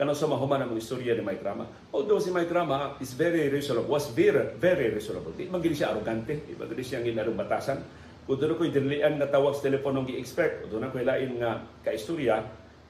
kanang 0.00 0.16
sa 0.16 0.24
mahuman 0.24 0.64
ang 0.64 0.72
istorya 0.72 1.12
ni 1.12 1.20
Mike 1.20 1.44
Rama. 1.44 1.68
Although 1.92 2.16
si 2.16 2.32
Mike 2.32 2.48
Rama 2.48 2.96
is 3.04 3.12
very 3.12 3.52
reasonable, 3.52 3.92
was 3.92 4.08
very, 4.16 4.56
very 4.56 4.88
reasonable. 4.88 5.36
Di 5.36 5.52
man 5.52 5.60
siya 5.60 5.92
arrogante, 5.92 6.48
di 6.48 6.56
man 6.56 6.72
siya 6.72 7.04
ginarong 7.04 7.36
batasan. 7.36 7.84
Kung 8.30 8.38
doon 8.38 8.54
ko'y 8.54 8.70
dinlian 8.70 9.18
na 9.18 9.26
tawag 9.26 9.58
sa 9.58 9.66
telepono 9.66 10.06
gi-expect, 10.06 10.62
o 10.62 10.70
doon 10.70 10.86
ako'y 10.86 11.02
lain 11.02 11.42
nga 11.42 11.66
kaistorya, 11.82 12.38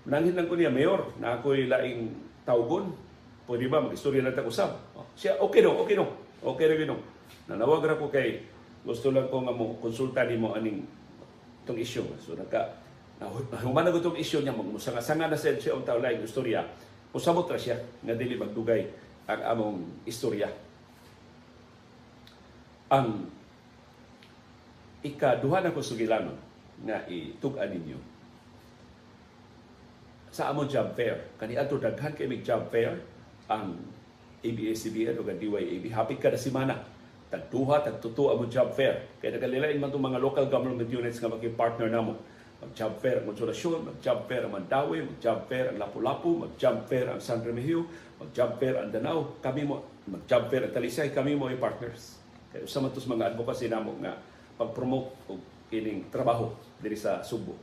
nanghin 0.05 0.37
lang 0.37 0.45
ko 0.45 0.53
niya, 0.53 0.69
Mayor, 0.69 1.17
na 1.17 1.41
ako'y 1.41 1.65
laing 1.65 2.13
tawgon. 2.45 2.93
Pwede 3.49 3.65
ba 3.73 3.81
mag-istorya 3.81 4.21
lang 4.21 4.37
usab? 4.45 4.77
Oh, 4.93 5.09
siya, 5.17 5.41
okay 5.41 5.65
no, 5.65 5.81
okay 5.81 5.97
no. 5.97 6.13
Okay 6.45 6.69
rin 6.69 6.85
no. 6.85 7.01
Nanawag 7.49 7.81
ra 7.89 7.97
ko 7.97 8.13
kay 8.13 8.45
gusto 8.85 9.09
lang 9.17 9.33
ko 9.33 9.41
nga 9.41 9.57
mo 9.57 9.81
konsulta 9.81 10.29
ni 10.29 10.37
mo 10.37 10.53
aning 10.53 10.85
itong 11.65 11.81
issue. 11.81 12.05
So 12.21 12.37
nagka 12.37 12.77
humanag 13.65 13.97
itong 13.97 14.21
issue 14.21 14.45
niya, 14.45 14.53
magmusanga-sanga 14.53 15.33
na 15.33 15.41
sa 15.41 15.57
siya 15.57 15.73
ang 15.73 15.89
tao 15.89 16.05
laing 16.05 16.21
istorya. 16.21 16.69
Usabot 17.17 17.49
ra 17.49 17.57
siya 17.57 17.81
nga 17.81 18.13
dili 18.13 18.37
magdugay 18.37 18.93
ang 19.25 19.41
among 19.57 20.05
istorya. 20.05 20.53
Ang 22.93 23.40
ikaduha 25.01 25.65
na 25.65 25.73
ko 25.73 25.81
sugilanon 25.81 26.37
nga 26.85 27.05
itug-an 27.09 27.69
ninyo. 27.73 27.99
Sa 30.31 30.53
among 30.53 30.71
job 30.71 30.95
fair 30.95 31.35
kani 31.37 31.59
adto 31.59 31.77
daghan 31.81 32.15
kay 32.15 32.31
mig 32.31 32.47
job 32.47 32.71
fair 32.71 32.95
ang 33.51 33.75
ABS-CBN 34.41 35.21
o 35.21 35.27
DYAB 35.27 35.85
hapit 35.93 36.17
kada 36.23 36.39
semana 36.39 36.81
tagduha 37.31 37.85
tagtuto 37.85 38.33
among 38.33 38.51
job 38.51 38.73
fair. 38.75 39.07
Kay 39.23 39.37
nagalilain 39.37 39.79
man 39.79 39.93
tong 39.93 40.03
mga 40.03 40.19
local 40.19 40.47
government 40.49 40.89
units 40.91 41.23
nga 41.23 41.31
maki-partner 41.31 41.89
namo. 41.89 42.15
Mag 42.61 42.77
job 42.77 42.93
fair 43.01 43.25
ang 43.25 43.27
Konsolasyon, 43.33 43.89
mag 43.89 43.97
job 44.05 44.29
fair 44.29 44.45
ang 44.45 44.53
Mandawi, 44.53 45.01
mag 45.01 45.17
job 45.17 45.49
fair 45.49 45.73
ang 45.73 45.81
Lapu-Lapu, 45.81 46.45
mag 46.45 46.53
job 46.61 46.85
fair 46.85 47.09
ang 47.09 47.17
San 47.17 47.41
Remigio, 47.41 47.89
mag 48.21 48.29
job 48.37 48.61
fair 48.61 48.77
ang 48.77 48.93
Danao, 48.93 49.41
kami 49.41 49.65
mo 49.65 49.81
mag 50.05 50.29
job 50.29 50.53
fair 50.53 50.69
ang 50.69 50.73
Talisay, 50.77 51.09
kami 51.09 51.33
mo 51.41 51.49
ay 51.49 51.57
partners. 51.57 52.21
Kaya 52.53 52.69
sa 52.69 52.85
mga 52.85 53.33
advocacy 53.33 53.73
namo 53.73 53.97
nga 54.05 54.13
pag-promote 54.61 55.33
og 55.33 55.41
kining 55.73 56.13
trabaho 56.13 56.53
diri 56.85 57.01
sa 57.01 57.25
Subo. 57.25 57.57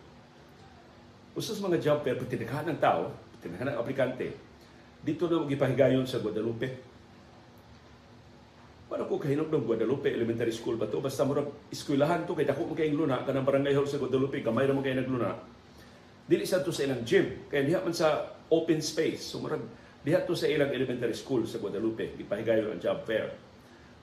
Usas 1.37 1.61
mga 1.61 1.77
job 1.77 2.01
fair 2.01 2.17
tinaghan 2.17 2.73
ng 2.73 2.81
tao, 2.81 3.13
tinaghan 3.37 3.69
ng 3.69 3.77
aplikante, 3.77 4.33
dito 5.05 5.29
na 5.29 5.45
gipahigayon 5.45 6.09
sa 6.09 6.17
Guadalupe, 6.17 6.87
kahinog 9.27 9.51
ng 9.51 9.67
Guadalupe 9.67 10.07
Elementary 10.07 10.55
School 10.55 10.79
ba 10.79 10.87
to? 10.87 11.03
Basta 11.03 11.27
murag 11.27 11.51
eskwelahan 11.67 12.23
to 12.23 12.31
kay 12.31 12.47
dako 12.47 12.71
kay 12.71 12.95
luna 12.95 13.27
kanang 13.27 13.43
barangay 13.43 13.75
hall 13.75 13.83
sa 13.83 13.99
Guadalupe 13.99 14.39
gamay 14.39 14.63
ra 14.63 14.73
mo 14.73 14.79
kay 14.79 14.95
nagluna. 14.95 15.35
Dili 16.23 16.47
sa 16.47 16.63
to 16.63 16.71
sa 16.71 16.87
ilang 16.87 17.03
gym 17.03 17.51
kay 17.51 17.67
diha 17.67 17.83
man 17.83 17.91
sa 17.91 18.39
open 18.47 18.79
space. 18.79 19.27
So 19.27 19.43
murag 19.43 19.61
diha 20.07 20.23
to 20.23 20.31
sa 20.31 20.47
ilang 20.47 20.71
elementary 20.71 21.17
school 21.17 21.43
sa 21.43 21.59
Guadalupe 21.59 22.15
gipahigayon 22.15 22.71
ang 22.71 22.79
job 22.79 23.03
fair. 23.03 23.46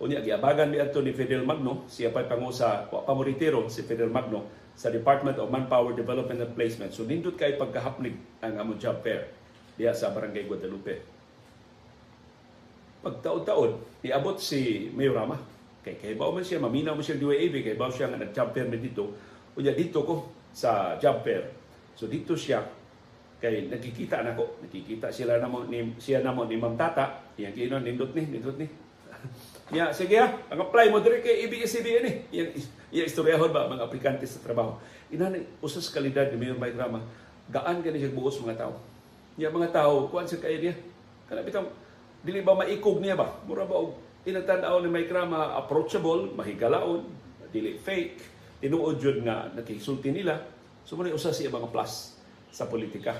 Unya 0.03 0.19
giabagan 0.21 0.75
ni 0.75 0.83
adto 0.83 0.99
ni 1.01 1.15
Fidel 1.15 1.47
Magno, 1.47 1.87
siya 1.87 2.11
pa 2.11 2.27
pangu 2.27 2.51
sa 2.51 2.87
pamoritero 2.91 3.71
si 3.71 3.87
Fidel 3.87 4.11
Magno 4.11 4.47
sa 4.75 4.91
Department 4.91 5.39
of 5.39 5.55
Manpower 5.55 5.95
Development 5.95 6.43
and 6.43 6.53
Placement. 6.59 6.91
So 6.91 7.07
nindot 7.07 7.39
kay 7.39 7.55
pagkahapnig 7.55 8.19
ang 8.43 8.59
among 8.59 8.83
job 8.83 9.01
fair 9.07 9.31
diha 9.79 9.95
sa 9.95 10.11
Barangay 10.11 10.51
Guadalupe 10.51 11.15
pagtaon-taon, 13.05 13.71
iabot 14.01 14.41
si 14.41 14.89
Mayor 14.97 15.21
Rama. 15.21 15.37
Kay 15.85 16.01
kay 16.01 16.13
man 16.17 16.41
siya, 16.41 16.57
maminaw 16.65 16.97
mo 16.97 17.05
siya 17.05 17.21
DYAB, 17.21 17.61
kay 17.61 17.77
bawo 17.77 17.93
siya 17.93 18.09
nga 18.09 18.17
nag-job 18.17 18.57
fair 18.57 18.73
na 18.73 18.81
dito. 18.81 19.13
Unya 19.61 19.77
dito 19.77 20.01
ko 20.01 20.33
sa 20.57 20.97
job 20.97 21.21
fair. 21.21 21.53
So 21.93 22.09
dito 22.09 22.33
siya 22.33 22.65
kay 23.45 23.69
nakikita 23.69 24.25
na 24.25 24.33
ko, 24.33 24.57
nakikita 24.65 25.13
sila 25.13 25.37
na 25.37 25.53
mo 25.53 25.69
ni 25.69 25.93
siya 26.01 26.25
na 26.25 26.33
mo 26.33 26.49
ni 26.49 26.57
Ma'am 26.57 26.81
Tata, 26.81 27.29
yang 27.37 27.53
kino 27.53 27.77
nindot 27.77 28.17
ni, 28.17 28.25
nindot 28.25 28.57
ni. 28.57 28.65
Ya, 29.73 29.89
sige 29.97 30.21
ha, 30.21 30.29
ang 30.53 30.61
apply 30.61 30.93
mo 30.93 31.01
dire 31.01 31.25
kay 31.25 31.49
ABS-CBN 31.49 32.05
eh. 32.05 32.17
Yang, 32.29 32.69
yang 32.93 33.07
istoryahon 33.09 33.49
ba 33.49 33.65
mga 33.65 33.89
aplikante 33.89 34.29
sa 34.29 34.45
trabaho. 34.45 34.77
Ina 35.09 35.33
usas 35.65 35.89
kalidad 35.89 36.29
ni 36.29 36.37
Mayor 36.37 36.61
Mike 36.61 36.77
Rama, 36.77 37.01
gaan 37.49 37.81
gani 37.81 37.97
siya 37.97 38.13
buos 38.13 38.37
mga 38.45 38.61
tao. 38.61 38.77
Ya 39.41 39.49
mga 39.49 39.73
tao, 39.73 40.13
kuan 40.13 40.29
sa 40.29 40.37
kay 40.37 40.61
niya. 40.61 40.77
Kana 41.25 41.41
bitang 41.41 41.73
dili 42.21 42.45
ba 42.45 42.53
maikog 42.53 43.01
niya 43.01 43.17
ba? 43.17 43.41
Mura 43.49 43.65
ba 43.65 43.81
inatanaw 44.29 44.85
ni 44.85 44.93
Mike 44.93 45.13
Rama 45.13 45.57
approachable, 45.57 46.29
mahigalaon, 46.37 47.09
dili 47.49 47.81
fake, 47.81 48.21
tinuod 48.61 49.01
jud 49.01 49.25
nga 49.25 49.49
nakisulti 49.49 50.13
nila. 50.13 50.45
So 50.85 51.01
muna 51.01 51.09
usa 51.17 51.33
siya 51.33 51.49
mga 51.49 51.73
plus 51.73 52.21
sa 52.53 52.69
politika. 52.69 53.17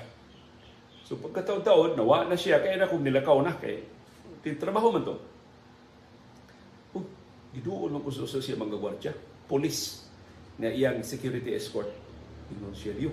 So 1.09 1.17
pagkataon-taon, 1.17 1.97
nawa 1.97 2.29
na 2.29 2.37
siya, 2.37 2.61
kaya 2.61 2.77
na 2.77 2.89
kung 2.89 3.01
nilakaw 3.01 3.41
na, 3.41 3.57
kay 3.57 3.81
trabaho 4.61 4.93
man 4.93 5.05
to. 5.05 5.17
Ko 7.63 8.09
sa 8.11 8.27
usa 8.27 8.43
siya 8.43 8.59
mga 8.59 8.75
gwardya, 8.75 9.13
police, 9.47 10.05
na 10.59 10.71
iyang 10.71 11.03
security 11.03 11.51
escort. 11.55 11.87
Ingon 12.51 12.75
siya 12.75 12.95
diyo. 12.95 13.11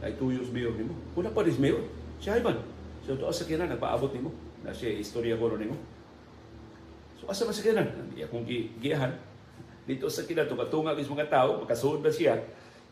Ay 0.00 0.16
tuyos 0.16 0.48
mayor 0.50 0.74
nimo. 0.74 0.96
Wala 1.14 1.30
pa 1.30 1.44
rin 1.44 1.54
mayor. 1.60 1.84
Siya 2.18 2.40
man. 2.40 2.58
So 3.04 3.18
to 3.18 3.28
sa 3.34 3.44
kinan 3.44 3.68
nagpaabot 3.68 4.14
nimo 4.14 4.32
na 4.62 4.72
siya 4.72 4.94
istorya 4.96 5.36
ko 5.36 5.52
nimo. 5.54 5.76
So 7.20 7.28
asa 7.28 7.44
man 7.44 7.54
sa 7.54 7.64
kinan? 7.66 7.86
Hindi 8.10 8.24
akong 8.24 8.46
giyahan. 8.80 9.12
Dito 9.84 10.06
sa 10.08 10.24
kinan 10.24 10.48
to 10.48 10.56
katunga 10.56 10.96
is 10.96 11.10
mga 11.10 11.28
tao, 11.28 11.62
makasuod 11.62 12.00
ba 12.00 12.10
siya? 12.10 12.38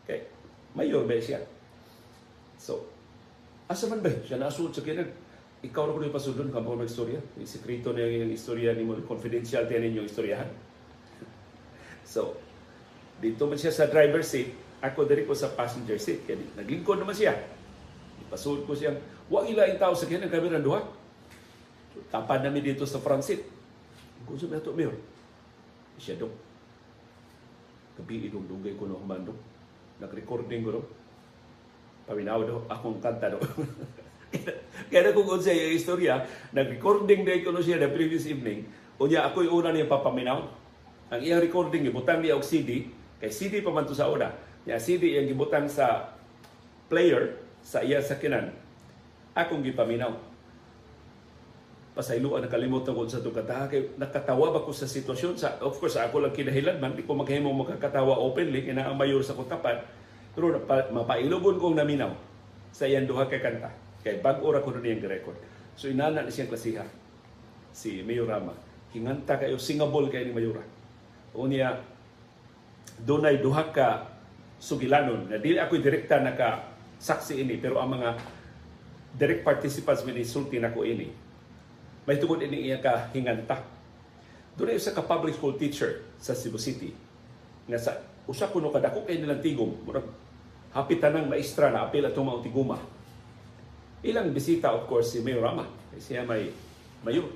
Kay 0.05 0.27
mayor 0.75 1.07
ba 1.07 1.17
siya? 1.17 1.41
So 2.61 2.85
asa 3.71 3.89
man 3.89 4.03
ba 4.03 4.11
siya 4.23 4.37
nasuod 4.37 4.75
sa 4.75 4.83
kinan? 4.85 5.09
Ikaw 5.61 5.83
na 5.85 5.93
ko 5.93 6.01
yung 6.01 6.17
pasudon 6.17 6.49
kung 6.49 6.65
mo 6.65 6.81
istorya. 6.81 7.21
Yung 7.37 7.45
sekreto 7.45 7.93
na 7.93 8.01
yung 8.01 8.33
istorya 8.33 8.73
ni 8.73 8.81
mo, 8.81 8.97
confidential 9.05 9.69
tayo 9.69 9.77
ninyong 9.77 10.09
istoryahan. 10.09 10.49
So, 12.01 12.33
dito 13.21 13.45
man 13.45 13.61
siya 13.61 13.69
sa 13.69 13.85
driver 13.85 14.25
seat, 14.25 14.57
ako 14.81 15.05
diri 15.05 15.29
ko 15.29 15.37
sa 15.37 15.53
passenger 15.53 16.01
seat. 16.01 16.25
Kaya 16.25 16.41
naglingkod 16.57 16.97
naman 16.97 17.13
siya. 17.13 17.37
Ipasud 18.25 18.65
ko 18.65 18.73
siyang, 18.73 18.97
wa 19.29 19.45
ila 19.45 19.69
yung 19.69 19.77
tao 19.77 19.93
sa 19.93 20.09
kanya, 20.09 20.25
ng 20.25 20.65
duha. 20.65 20.81
So, 21.93 22.01
tapad 22.09 22.41
namin 22.41 22.73
dito 22.73 22.89
sa 22.89 22.97
front 22.97 23.21
seat. 23.21 23.45
Kung 24.25 24.41
sa 24.41 24.49
mga 24.49 24.65
to, 24.65 24.73
Mayor, 24.73 24.97
siya 26.01 26.17
dong. 26.17 26.33
Gabi 28.01 28.33
idong 28.33 28.49
dugay 28.49 28.73
ko 28.73 28.89
no 28.89 28.97
humando. 28.97 29.37
Nag-recording 30.01 30.65
ko 30.65 30.69
no. 30.73 30.81
Paminaw 32.09 32.41
do, 32.49 32.65
akong 32.65 32.97
kanta 32.97 33.29
do. 33.29 33.37
Kaya 34.91 35.11
kung 35.11 35.27
unsa 35.27 35.51
yung 35.51 35.75
istorya, 35.75 36.23
nag-recording 36.55 37.23
day 37.27 37.43
ko 37.43 37.55
siya 37.59 37.79
the 37.79 37.91
previous 37.91 38.27
evening. 38.27 38.67
Unya, 39.01 39.27
ako 39.27 39.43
yung 39.43 39.55
una 39.63 39.69
niya 39.71 39.89
papaminaw. 39.89 40.39
Ang 41.11 41.21
iyang 41.23 41.43
recording, 41.43 41.83
ibutang 41.87 42.23
niya 42.23 42.39
og 42.39 42.45
CD. 42.45 42.87
Kay 43.19 43.31
CD 43.31 43.53
pa 43.59 43.73
man 43.73 43.83
to 43.83 43.97
sa 43.97 44.07
una. 44.07 44.31
Ya 44.63 44.79
CD 44.79 45.17
yung 45.17 45.27
gibutang 45.27 45.67
sa 45.67 46.15
player 46.87 47.35
sa 47.61 47.83
iya 47.83 47.99
sakinan. 47.99 48.53
Akong 49.35 49.65
gipaminaw. 49.65 50.15
Pasayloan 51.91 52.47
nakalimutan 52.47 52.95
ko 52.95 53.03
sa 53.09 53.19
itong 53.19 53.35
kataha. 53.35 53.67
Kay 53.67 53.99
nakatawa 53.99 54.55
ba 54.55 54.63
ko 54.63 54.71
sa 54.71 54.87
sitwasyon? 54.87 55.35
Sa, 55.35 55.59
of 55.59 55.75
course, 55.75 55.99
ako 55.99 56.23
lang 56.23 56.31
kinahilan 56.31 56.79
man. 56.79 56.95
Di 56.95 57.03
ko 57.03 57.13
maghimo 57.13 57.51
makakatawa 57.51 58.15
openly. 58.15 58.63
Kina 58.63 58.87
ang 58.87 58.95
mayor 58.95 59.19
sa 59.21 59.35
kutapat. 59.35 59.83
Pero 60.31 60.55
napa, 60.55 60.87
mapailugon 60.89 61.59
kong 61.59 61.75
naminaw 61.75 62.15
sa 62.71 62.87
iyang 62.87 63.03
duha 63.03 63.27
kay 63.27 63.43
kanta. 63.43 63.90
Kay 64.01 64.21
bag-ora 64.21 64.65
ko 64.65 64.73
na 64.73 64.81
niyang 64.81 65.05
record. 65.05 65.37
So 65.77 65.87
inana 65.87 66.25
na 66.25 66.33
siyang 66.33 66.49
klasiha. 66.49 66.85
Si 67.71 68.01
Mayor 68.01 68.27
Rama. 68.27 68.53
Hinganta 68.91 69.39
kayo, 69.39 69.55
singable 69.55 70.11
kayo 70.11 70.27
ni 70.27 70.35
Mayura. 70.35 70.63
O 71.31 71.47
niya, 71.47 71.79
dunay 73.01 73.41
duha 73.41 73.71
ka 73.73 74.11
sugilanon 74.61 75.25
na 75.25 75.41
dili 75.41 75.57
ako 75.57 75.81
direkta 75.81 76.21
naka 76.21 76.69
saksi 77.01 77.41
ini 77.41 77.57
pero 77.57 77.81
ang 77.81 77.97
mga 77.97 78.13
direct 79.17 79.41
participants 79.41 80.05
min 80.05 80.21
insulti 80.21 80.61
nako 80.61 80.85
ini 80.85 81.09
may 82.05 82.21
tungod 82.21 82.45
ini 82.45 82.69
iya 82.69 82.77
ka 82.77 83.09
hinganta 83.09 83.57
dunay 84.53 84.77
usa 84.77 84.93
ka 84.93 85.01
public 85.01 85.33
school 85.33 85.57
teacher 85.57 86.05
sa 86.21 86.37
Cebu 86.37 86.61
City 86.61 86.93
nga 87.65 87.81
sa 87.81 87.97
usa 88.29 88.53
kuno 88.53 88.69
ka 88.69 88.77
dako 88.77 89.09
kay 89.09 89.17
nilang 89.17 89.41
tigom 89.41 89.81
murag 89.81 90.05
hapit 90.77 91.01
tanang 91.01 91.25
maestra 91.25 91.73
na 91.73 91.89
apil 91.89 92.05
atong 92.05 92.29
mga 92.29 92.45
tiguma 92.45 92.77
ilang 94.01 94.33
bisita 94.33 94.73
of 94.73 94.89
course 94.89 95.13
si 95.13 95.21
Mayor 95.21 95.45
Rama. 95.45 95.65
Siya 96.01 96.25
may 96.25 96.49
mayor 97.05 97.29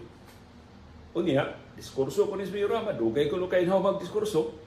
unya 1.15 1.45
diskurso 1.77 2.25
ko 2.25 2.33
ni 2.35 2.45
Mayor 2.49 2.73
Rama. 2.73 2.91
Dugay 2.97 3.29
kuno 3.29 3.45
kay 3.45 3.69
haw 3.69 3.77
magdiskurso. 3.77 4.65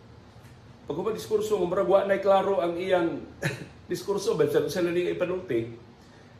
Pag 0.88 1.12
diskurso 1.12 1.60
ng 1.60 1.68
maragwa 1.68 2.08
na 2.08 2.22
klaro 2.22 2.62
ang 2.62 2.78
iyang 2.78 3.20
diskurso. 3.90 4.38
Ba 4.38 4.46
sa 4.48 4.80
laning 4.80 5.10
ipanulti 5.12 5.90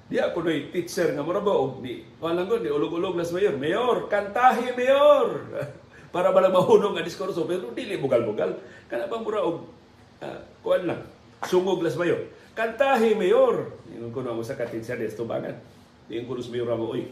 di 0.09 0.17
ako 0.17 0.41
noy 0.41 0.73
teacher 0.73 1.13
nga 1.13 1.21
mura 1.21 1.45
ba 1.45 1.53
og 1.53 1.85
di 1.85 2.01
walang 2.17 2.49
ni 2.49 2.73
ulog-ulog 2.73 3.19
las 3.19 3.35
mayor. 3.35 3.61
Mayor 3.61 4.09
kantahi 4.09 4.73
mayor! 4.73 5.45
Para 6.15 6.33
ba 6.33 6.41
lang 6.41 6.57
mahunong 6.57 6.97
nga 6.97 7.05
diskurso. 7.05 7.45
Pero 7.45 7.75
dili 7.77 8.01
bugal-bugal. 8.01 8.57
Kana 8.89 9.05
ba 9.11 9.21
mura 9.21 9.45
og 9.45 9.69
uh, 10.25 10.41
kuan 10.65 10.89
lang? 10.89 11.05
Sungog 11.45 11.85
las 11.85 11.99
mayor 11.99 12.38
kantahi 12.59 13.15
mayor 13.15 13.71
ingon 13.95 14.11
ko 14.11 14.27
na 14.27 14.35
sa 14.43 14.59
ka 14.59 14.67
teacher 14.67 14.99
des 14.99 15.15
tubangan 15.15 15.55
diin 16.11 16.27
ko 16.27 16.35
sa 16.43 16.51
mayor 16.51 16.75
mo 16.75 16.99
oy 16.99 17.07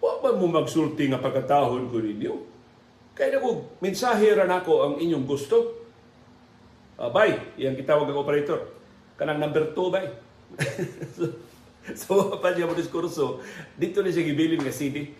wa 0.00 0.24
ba 0.24 0.32
mo 0.32 0.48
magsulti 0.48 1.12
nga 1.12 1.20
pagkatahon 1.20 1.92
ko 1.92 2.00
ninyo 2.00 2.34
kaya 3.12 3.36
na 3.36 3.44
ko 3.44 3.76
mensahe 3.84 4.32
ra 4.32 4.48
nako 4.48 4.72
ang 4.88 4.94
inyong 4.96 5.28
gusto 5.28 5.84
Uh, 6.96 7.12
bay, 7.12 7.36
yang 7.60 7.76
gitawag 7.76 8.08
ang 8.08 8.24
operator. 8.24 8.72
Kanang 9.20 9.36
number 9.36 9.68
2 9.76 9.92
bay. 9.92 10.08
so, 11.16 11.28
so 11.92 12.40
pa 12.40 12.56
siya 12.56 12.64
mo 12.64 12.72
diskurso, 12.72 13.44
dito 13.76 14.00
na 14.00 14.08
siya 14.08 14.24
gibilin 14.24 14.64
nga 14.64 14.72
CD 14.72 15.12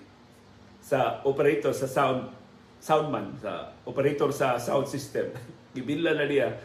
sa 0.80 1.20
operator 1.28 1.76
sa 1.76 1.84
sound 1.84 2.32
soundman 2.80 3.36
sa 3.36 3.76
operator 3.84 4.32
sa 4.32 4.56
sound 4.56 4.88
system. 4.88 5.28
Gibila 5.76 6.16
na 6.16 6.24
niya 6.24 6.56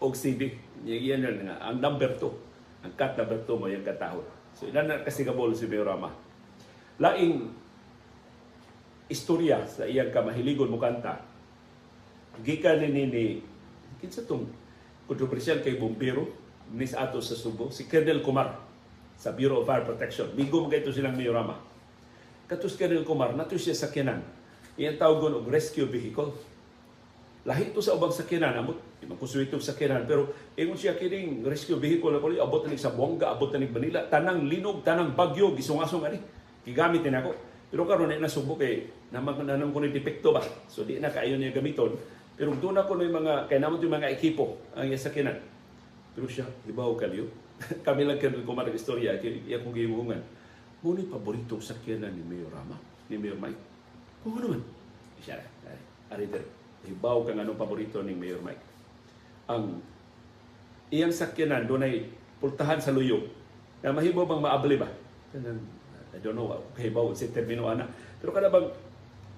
og 0.00 0.16
CD. 0.16 0.56
Yan 0.84 1.24
yan 1.24 1.48
nga 1.48 1.56
ang 1.64 1.80
number 1.80 2.12
2. 2.16 2.84
Ang 2.84 2.92
cut 2.94 3.16
number 3.16 3.40
2 3.42 3.56
mo 3.56 3.66
yung 3.66 3.84
katahon. 3.84 4.24
So 4.52 4.68
ilan 4.68 4.86
na 4.86 5.02
kasi 5.02 5.24
kabol 5.24 5.56
si 5.56 5.66
Biorama. 5.66 6.12
Laing 7.00 7.50
istorya 9.08 9.64
sa 9.64 9.88
iyang 9.88 10.12
kamahiligon 10.12 10.70
mo 10.70 10.78
kanta. 10.78 11.24
Gikan 12.44 12.84
ni 12.84 13.08
ni 13.08 13.24
kinsa 14.04 14.28
tong 14.28 14.44
kontrobersyal 15.08 15.64
kay 15.64 15.80
bombero 15.80 16.28
ni 16.72 16.88
sa 16.88 17.08
ato 17.08 17.20
sa 17.20 17.36
Subo 17.36 17.68
si 17.68 17.84
Colonel 17.88 18.24
Kumar 18.24 18.56
sa 19.16 19.36
Bureau 19.36 19.60
of 19.60 19.68
Fire 19.68 19.84
Protection 19.84 20.32
migo 20.32 20.64
mga 20.64 20.84
ito 20.84 20.90
silang 20.92 21.16
mayorama 21.16 21.60
katus 22.48 22.76
Colonel 22.80 23.04
Kumar 23.04 23.36
nato 23.36 23.56
siya 23.60 23.76
sa 23.76 23.92
kinan 23.92 24.24
iyang 24.80 24.96
tawgon 24.96 25.36
og 25.36 25.48
rescue 25.48 25.88
vehicle 25.88 26.32
lahi 27.44 27.76
to 27.76 27.84
sa 27.84 27.92
ubang 27.92 28.12
sakyanan 28.12 28.56
amot 28.64 28.80
di 29.00 29.04
man 29.04 29.20
kusuwitog 29.20 29.60
sakyanan 29.60 30.08
pero 30.08 30.32
ingon 30.56 30.76
siya 30.76 30.96
kining 30.96 31.44
rescue 31.44 31.76
vehicle 31.76 32.12
na 32.12 32.20
kuli 32.20 32.40
abot 32.40 32.64
na 32.64 32.72
sa 32.80 32.96
Buanga 32.96 33.36
abot 33.36 33.52
na 33.52 33.60
Manila 33.60 34.00
tanang 34.08 34.48
linog 34.48 34.80
tanang 34.80 35.12
bagyo 35.12 35.52
gisungasong 35.52 36.08
ani 36.08 36.18
gigamit 36.64 37.04
din 37.04 37.12
ako 37.12 37.36
pero 37.68 37.84
karon 37.84 38.08
na 38.08 38.16
nasubo 38.16 38.56
kay 38.56 38.88
naman 39.12 39.44
nanang 39.44 39.76
ko 39.76 39.84
ni 39.84 39.92
depekto 39.92 40.32
ba 40.32 40.40
so 40.72 40.88
di 40.88 40.96
na 40.96 41.12
kaayo 41.12 41.36
niya 41.36 41.52
gamiton 41.52 41.92
pero 42.34 42.50
doon 42.58 42.82
ako 42.82 42.98
may 42.98 43.10
mga, 43.10 43.46
kaya 43.46 43.62
naman 43.62 43.78
yung 43.78 43.94
mga 43.94 44.10
ekipo 44.10 44.58
ang 44.74 44.90
yasakinan. 44.90 45.38
Pero 46.14 46.26
siya, 46.26 46.46
ibaw 46.66 46.98
kaliyo. 46.98 47.30
Kami 47.86 48.02
lang 48.02 48.18
kaya 48.18 48.42
kumarang 48.42 48.74
istorya, 48.74 49.14
kaya 49.22 49.62
kong 49.62 49.74
gimungan. 49.74 50.18
Ngunit 50.82 51.08
paboritong 51.14 51.62
sakyanan 51.62 52.10
ni 52.10 52.22
Mayor 52.26 52.50
Rama, 52.50 52.74
ni 53.06 53.16
Mayor 53.16 53.38
Mike. 53.38 53.62
Oo 54.26 54.38
naman. 54.38 54.60
siya 55.24 55.40
ay, 55.64 55.78
ari 56.12 56.28
dire 56.28 56.63
hibaw 56.84 57.24
kang 57.24 57.40
anong 57.40 57.58
paborito 57.58 58.00
ning 58.04 58.20
Mayor 58.20 58.40
Mike. 58.44 58.62
Ang 59.48 59.80
iyang 60.92 61.12
sakyanan 61.12 61.66
dunay 61.66 62.06
pultahan 62.40 62.80
sa 62.80 62.92
luyo. 62.92 63.24
Na 63.84 63.92
mahimo 63.92 64.24
bang 64.24 64.42
maabli 64.44 64.76
ba? 64.80 64.88
I 66.14 66.22
don't 66.22 66.38
know 66.38 66.54
kahibaw 66.78 67.10
si 67.12 67.34
termino 67.34 67.66
ana. 67.66 67.84
Pero 68.22 68.30
kada 68.30 68.48
bang 68.48 68.70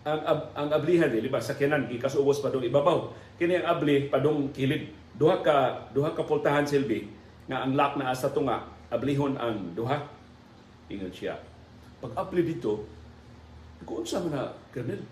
ang, 0.07 0.23
ang, 0.23 0.41
ang 0.55 0.69
ablihan 0.71 1.11
dili 1.11 1.27
ba 1.27 1.43
sakyanan 1.43 1.91
gikasubos 1.91 2.39
pa 2.39 2.53
dong 2.53 2.63
ibabaw. 2.63 3.11
Kini 3.41 3.59
ang 3.59 3.79
abli 3.79 4.07
padung 4.07 4.55
kilid. 4.55 4.93
Duha 5.17 5.41
ka 5.41 5.89
duha 5.97 6.13
ka 6.13 6.23
pultahan 6.23 6.69
silbi 6.69 7.09
nga 7.49 7.65
ang 7.65 7.73
lock 7.73 7.97
na 7.97 8.13
asa 8.13 8.31
tunga 8.31 8.63
ablihon 8.93 9.35
ang 9.41 9.75
duha. 9.75 9.99
Ingon 10.93 11.11
siya. 11.11 11.35
Pag 11.99 12.13
abli 12.15 12.45
dito 12.45 12.85
kung 13.83 14.07
sa 14.07 14.23
man 14.23 14.33
na 14.35 14.43
kernel 14.73 15.03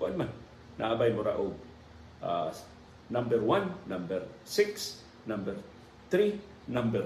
kuan 0.00 0.16
man 0.16 0.30
naabay 0.80 1.12
mo 1.14 1.22
ra 1.22 1.38
uh, 2.24 2.48
number 3.12 3.36
1 3.36 3.84
number 3.92 4.24
6 4.48 5.28
number 5.28 5.52
3 6.08 6.40
number 6.72 7.04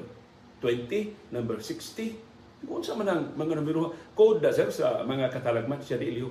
20 0.62 1.34
number 1.34 1.58
60 1.58 2.14
kung 2.66 2.82
sa 2.82 2.94
man 2.94 3.06
ang 3.10 3.22
mga 3.34 3.58
numero 3.58 3.94
code 4.14 4.42
da 4.42 4.54
sir 4.54 4.70
sa 4.70 5.02
mga 5.02 5.30
katalagman 5.30 5.82
siya 5.82 5.98
di 5.98 6.14
iliho 6.14 6.30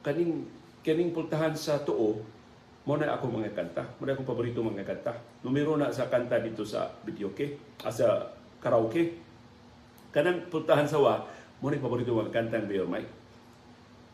kaning 0.00 0.48
kaning 0.80 1.12
pultahan 1.12 1.52
sa 1.52 1.80
tuo 1.84 2.20
mo 2.86 2.94
na 2.94 3.18
ako 3.18 3.26
mga 3.42 3.50
kanta. 3.50 3.82
Mo 3.98 4.06
na 4.06 4.14
akong 4.14 4.30
paborito 4.30 4.62
mga 4.62 4.86
kanta. 4.86 5.18
Numero 5.42 5.74
na 5.74 5.90
sa 5.90 6.06
kanta 6.06 6.38
dito 6.38 6.62
sa 6.62 6.86
videoke, 7.02 7.58
ah, 7.82 7.90
sa 7.90 8.30
karaoke. 8.62 9.18
Kanang 10.14 10.46
pultahan 10.46 10.86
sa 10.86 11.02
wa, 11.02 11.18
mo 11.58 11.66
na 11.66 11.82
paborito 11.82 12.14
mga 12.14 12.30
kanta 12.30 12.62
ng 12.62 12.70
Mayor 12.70 12.86
Mike. 12.86 13.10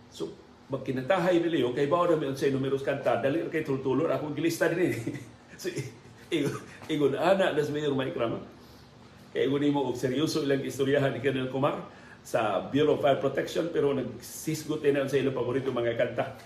So, 0.09 0.33
pag 0.73 0.89
kinatahay 0.89 1.37
ni 1.37 1.53
Leo, 1.53 1.77
kay 1.77 1.85
bawa 1.85 2.17
namin 2.17 2.33
sa 2.33 2.49
numeros 2.49 2.81
kanta, 2.81 3.21
dali 3.21 3.45
kay 3.53 3.61
tultulor, 3.61 4.09
ako 4.09 4.33
gilista 4.33 4.73
din 4.73 4.89
eh. 4.89 4.97
so, 5.61 5.69
igon, 6.89 7.13
ana, 7.13 7.53
das 7.53 7.69
Mayor 7.69 7.93
Mike 7.93 8.17
Rama. 8.17 8.41
Kaya 9.37 9.53
igon 9.53 9.69
mo, 9.69 9.93
og 9.93 10.01
seryoso 10.01 10.41
ilang 10.41 10.65
istoryahan 10.65 11.13
ni 11.13 11.21
Colonel 11.21 11.53
Kumar 11.53 11.77
sa 12.25 12.65
Bureau 12.73 12.97
of 12.97 13.05
Fire 13.05 13.21
Protection, 13.21 13.69
pero 13.69 13.93
nagsisgot 13.93 14.81
na 14.89 15.05
sa 15.05 15.21
ilang 15.21 15.37
paborito 15.37 15.69
mga 15.69 15.93
kanta 15.93 16.41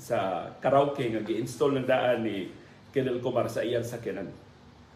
sa 0.00 0.48
karaoke 0.56 1.12
nga 1.12 1.20
gi-install 1.20 1.76
ng 1.76 1.84
daan 1.84 2.24
ni 2.24 2.48
Colonel 2.96 3.20
Kumar 3.20 3.52
sa 3.52 3.60
iyang 3.60 3.84
sakyanan. 3.84 4.32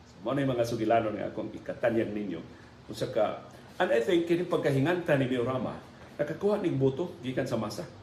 So, 0.08 0.25
mo 0.25 0.32
yung 0.32 0.56
mga 0.56 0.64
sugilanon 0.64 1.20
nga 1.20 1.28
akong 1.28 1.52
ikatanyag 1.52 2.16
ninyo. 2.16 2.40
Kung 2.88 2.96
sa 2.96 3.12
ka, 3.12 3.44
and 3.76 3.92
I 3.92 4.00
think, 4.00 4.25
kini 4.25 4.49
pagkahinganta 4.49 5.20
ni 5.20 5.28
Miorama, 5.28 5.76
nakakuha 6.16 6.64
ning 6.64 6.80
boto 6.80 7.12
gikan 7.20 7.44
sa 7.44 7.60
masa. 7.60 8.00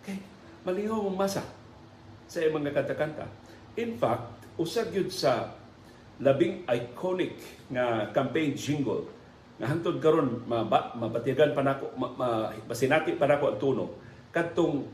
Okay, 0.00 0.16
malingaw 0.64 1.04
ang 1.04 1.16
masa 1.16 1.44
sa 2.24 2.40
mga 2.40 2.72
kanta-kanta. 2.72 3.28
In 3.76 4.00
fact, 4.00 4.48
usag 4.56 4.96
yun 4.96 5.12
sa 5.12 5.52
labing 6.16 6.64
iconic 6.64 7.36
nga 7.68 8.08
campaign 8.16 8.56
jingle 8.56 9.04
nga 9.60 9.68
hangtod 9.68 10.00
karon 10.00 10.40
mabatigan 10.48 11.52
pa 11.52 11.60
nako 11.60 11.92
ma, 12.00 12.08
ma, 12.16 12.28
masinati 12.64 13.12
pa 13.20 13.28
nako 13.28 13.52
ang 13.52 13.60
tuno. 13.60 13.84
Kadtong 14.32 14.88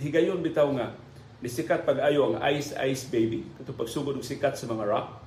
higayon 0.00 0.40
bitaw 0.40 0.72
nga 0.72 0.96
nisikat 1.44 1.84
pag-ayo 1.84 2.32
ang 2.32 2.40
Ice 2.56 2.72
Ice 2.80 3.12
Baby. 3.12 3.44
Katong 3.60 3.76
pagsugod 3.76 4.16
og 4.16 4.24
sikat 4.24 4.56
sa 4.56 4.64
mga 4.72 4.88
rock 4.88 5.20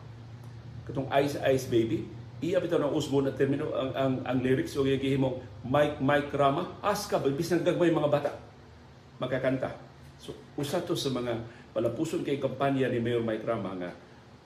katong 0.89 1.05
Ice 1.21 1.37
Ice 1.53 1.69
Baby. 1.69 2.09
Iya 2.41 2.57
bitaw 2.57 2.81
ng 2.81 2.97
usbo 2.97 3.21
na 3.21 3.29
termino 3.29 3.69
ang 3.77 3.93
ang, 3.93 4.13
ang 4.25 4.37
lyrics. 4.41 4.73
O 4.73 4.81
gihimo 4.81 5.37
Mike 5.61 6.01
Mike 6.01 6.33
Rama. 6.33 6.81
Aska 6.81 7.21
bisan 7.21 7.61
gagmay 7.61 7.93
mga 7.93 8.09
bata 8.09 8.48
magkakanta 9.19 9.75
so 10.19 10.33
usa 10.55 10.81
to 10.83 10.95
sa 10.95 11.11
mga 11.11 11.39
palapuson 11.75 12.25
kay 12.25 12.39
kampanya 12.39 12.89
ni 12.89 12.99
Mayor 13.03 13.23
Mike 13.23 13.45
Rama 13.45 13.75
nga 13.77 13.91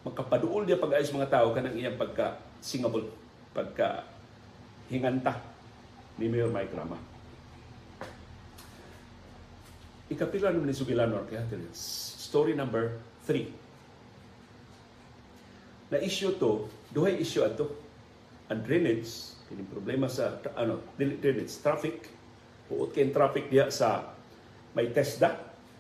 makapaduol 0.03 0.67
dia 0.67 0.81
pag-ayos 0.81 1.13
mga 1.13 1.31
tao 1.31 1.55
kanang 1.55 1.77
iyang 1.77 1.95
pagka 1.95 2.41
singable 2.59 3.07
pagka 3.55 4.03
hinganta 4.91 5.39
ni 6.19 6.27
Mayor 6.27 6.51
Mike 6.51 6.75
Rama 6.75 7.13
Ikapila 10.13 10.53
naman 10.53 10.69
ni 10.69 10.77
Sugilanor 10.77 11.25
kaya 11.25 11.41
story 11.73 12.53
number 12.53 13.01
3. 13.25 13.49
Na 15.89 15.97
issue 15.97 16.38
to, 16.38 16.69
duhay 16.93 17.17
issue 17.17 17.41
ato. 17.41 17.65
Ang 18.53 18.62
drainage, 18.62 19.09
kini 19.49 19.65
problema 19.65 20.05
sa 20.05 20.38
ano, 20.53 20.86
drainage, 21.01 21.57
traffic. 21.65 22.05
Puot 22.69 22.93
kay 22.93 23.09
traffic 23.09 23.49
diya 23.49 23.73
sa 23.73 24.12
may 24.73 24.89
TESDA, 24.89 25.29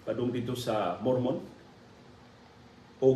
padung 0.05 0.29
dito 0.29 0.53
sa 0.53 0.97
Mormon 1.01 1.37
o 3.01 3.07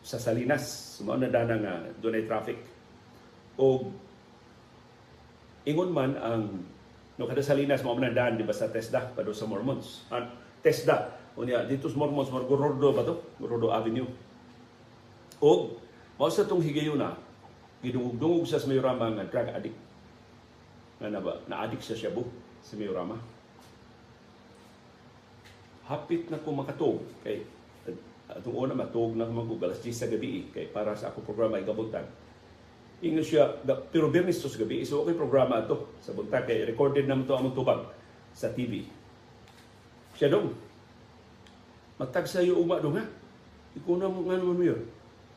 sa 0.00 0.16
Salinas, 0.16 0.96
sumao 0.98 1.16
na 1.20 1.28
dana 1.28 1.56
nga 1.60 1.74
doon 2.00 2.18
ay 2.18 2.24
traffic. 2.24 2.58
O 3.60 3.84
ingon 5.68 5.92
man 5.92 6.16
ang 6.16 6.44
no 7.20 7.28
kada 7.28 7.44
Salinas 7.44 7.84
man 7.84 8.16
daan 8.16 8.40
di 8.40 8.44
ba 8.44 8.56
sa 8.56 8.72
TESDA 8.72 9.12
padung 9.12 9.36
sa 9.36 9.44
Mormons. 9.44 10.08
At 10.08 10.28
TESDA. 10.60 11.20
Unya, 11.40 11.64
dito 11.64 11.88
sa 11.88 11.96
Mormons, 11.96 12.28
Margorodo 12.28 12.90
ba 12.92 13.06
to? 13.06 13.16
Gorodo 13.40 13.72
Avenue. 13.72 14.08
O, 15.40 15.72
mao 16.20 16.28
sa 16.28 16.44
itong 16.44 16.60
higayuna, 16.60 17.16
gidungog-dungog 17.80 18.44
sa 18.44 18.60
Mayorama 18.68 19.08
nga 19.16 19.24
drug 19.24 19.48
addict. 19.56 19.78
Nga 21.00 21.08
na 21.08 21.20
ba? 21.22 21.40
Na-addict 21.48 21.80
sa 21.80 21.96
Shabu 21.96 22.28
sa 22.60 22.76
Mayorama. 22.76 23.16
Hapit 25.90 26.30
na 26.30 26.38
ko 26.38 26.54
makatog 26.54 27.02
kay 27.26 27.42
atong 28.30 28.54
una 28.54 28.78
matog 28.78 29.18
na 29.18 29.26
mag 29.26 29.50
alas 29.58 29.82
10 29.82 29.90
sa 29.90 30.06
gabi 30.06 30.46
kay 30.54 30.70
para 30.70 30.94
sa 30.94 31.10
ako 31.10 31.26
programa 31.26 31.58
ay 31.58 31.66
gabutan. 31.66 32.06
Ingon 33.02 33.26
siya, 33.26 33.58
pero 33.90 34.06
Bernis 34.06 34.38
to 34.38 34.46
sa 34.46 34.62
gabi, 34.62 34.86
so 34.86 35.02
okay 35.02 35.18
programa 35.18 35.66
to 35.66 35.90
sa 35.98 36.14
buntag 36.14 36.46
kay 36.46 36.62
recorded 36.62 37.10
naman 37.10 37.26
to 37.26 37.34
among 37.34 37.58
tubag 37.58 37.90
sa 38.30 38.54
TV 38.54 38.86
siya 40.20 40.30
dong. 40.36 40.52
Matag 41.96 42.28
sa 42.28 42.44
iyo 42.44 42.60
uma 42.60 42.76
dong 42.76 43.00
ha. 43.00 43.04
Ikaw 43.72 43.94
na 43.96 44.12
mo 44.12 44.28
nga 44.28 44.36
naman 44.36 44.56
mo 44.60 44.64
yun. 44.68 44.84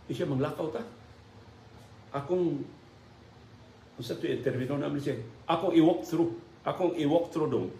Di 0.03 0.11
siya 0.11 0.27
manglakaw 0.27 0.75
ta. 0.75 0.83
Akong 2.11 2.59
kung 3.95 4.03
sa 4.03 4.19
ito 4.19 4.27
interview 4.27 4.67
namin 4.75 4.99
siya, 4.99 5.15
akong 5.47 5.71
i-walk 5.71 6.03
through. 6.03 6.35
Akong 6.67 6.99
i-walk 6.99 7.31
through 7.31 7.47
dong. 7.47 7.71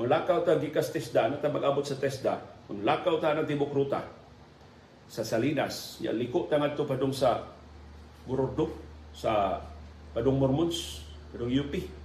Manglakaw 0.00 0.44
ta 0.44 0.56
gikas 0.56 0.88
TESDA, 0.88 1.28
na 1.28 1.36
ta 1.36 1.52
mag-abot 1.52 1.84
sa 1.84 1.98
TESDA. 2.00 2.40
Manglakaw 2.72 3.20
ta 3.20 3.36
ng 3.36 3.44
tibok 3.44 3.76
ruta 3.76 4.00
sa 5.08 5.22
Salinas. 5.24 6.00
Ya, 6.00 6.14
liko 6.16 6.48
ta 6.48 6.56
nga 6.56 6.72
ito 6.72 6.88
padong 6.88 7.12
sa 7.12 7.44
Gurordo, 8.24 8.72
sa 9.12 9.60
padong 10.16 10.40
Mormons, 10.40 11.04
padong 11.32 11.52
UP 11.52 12.02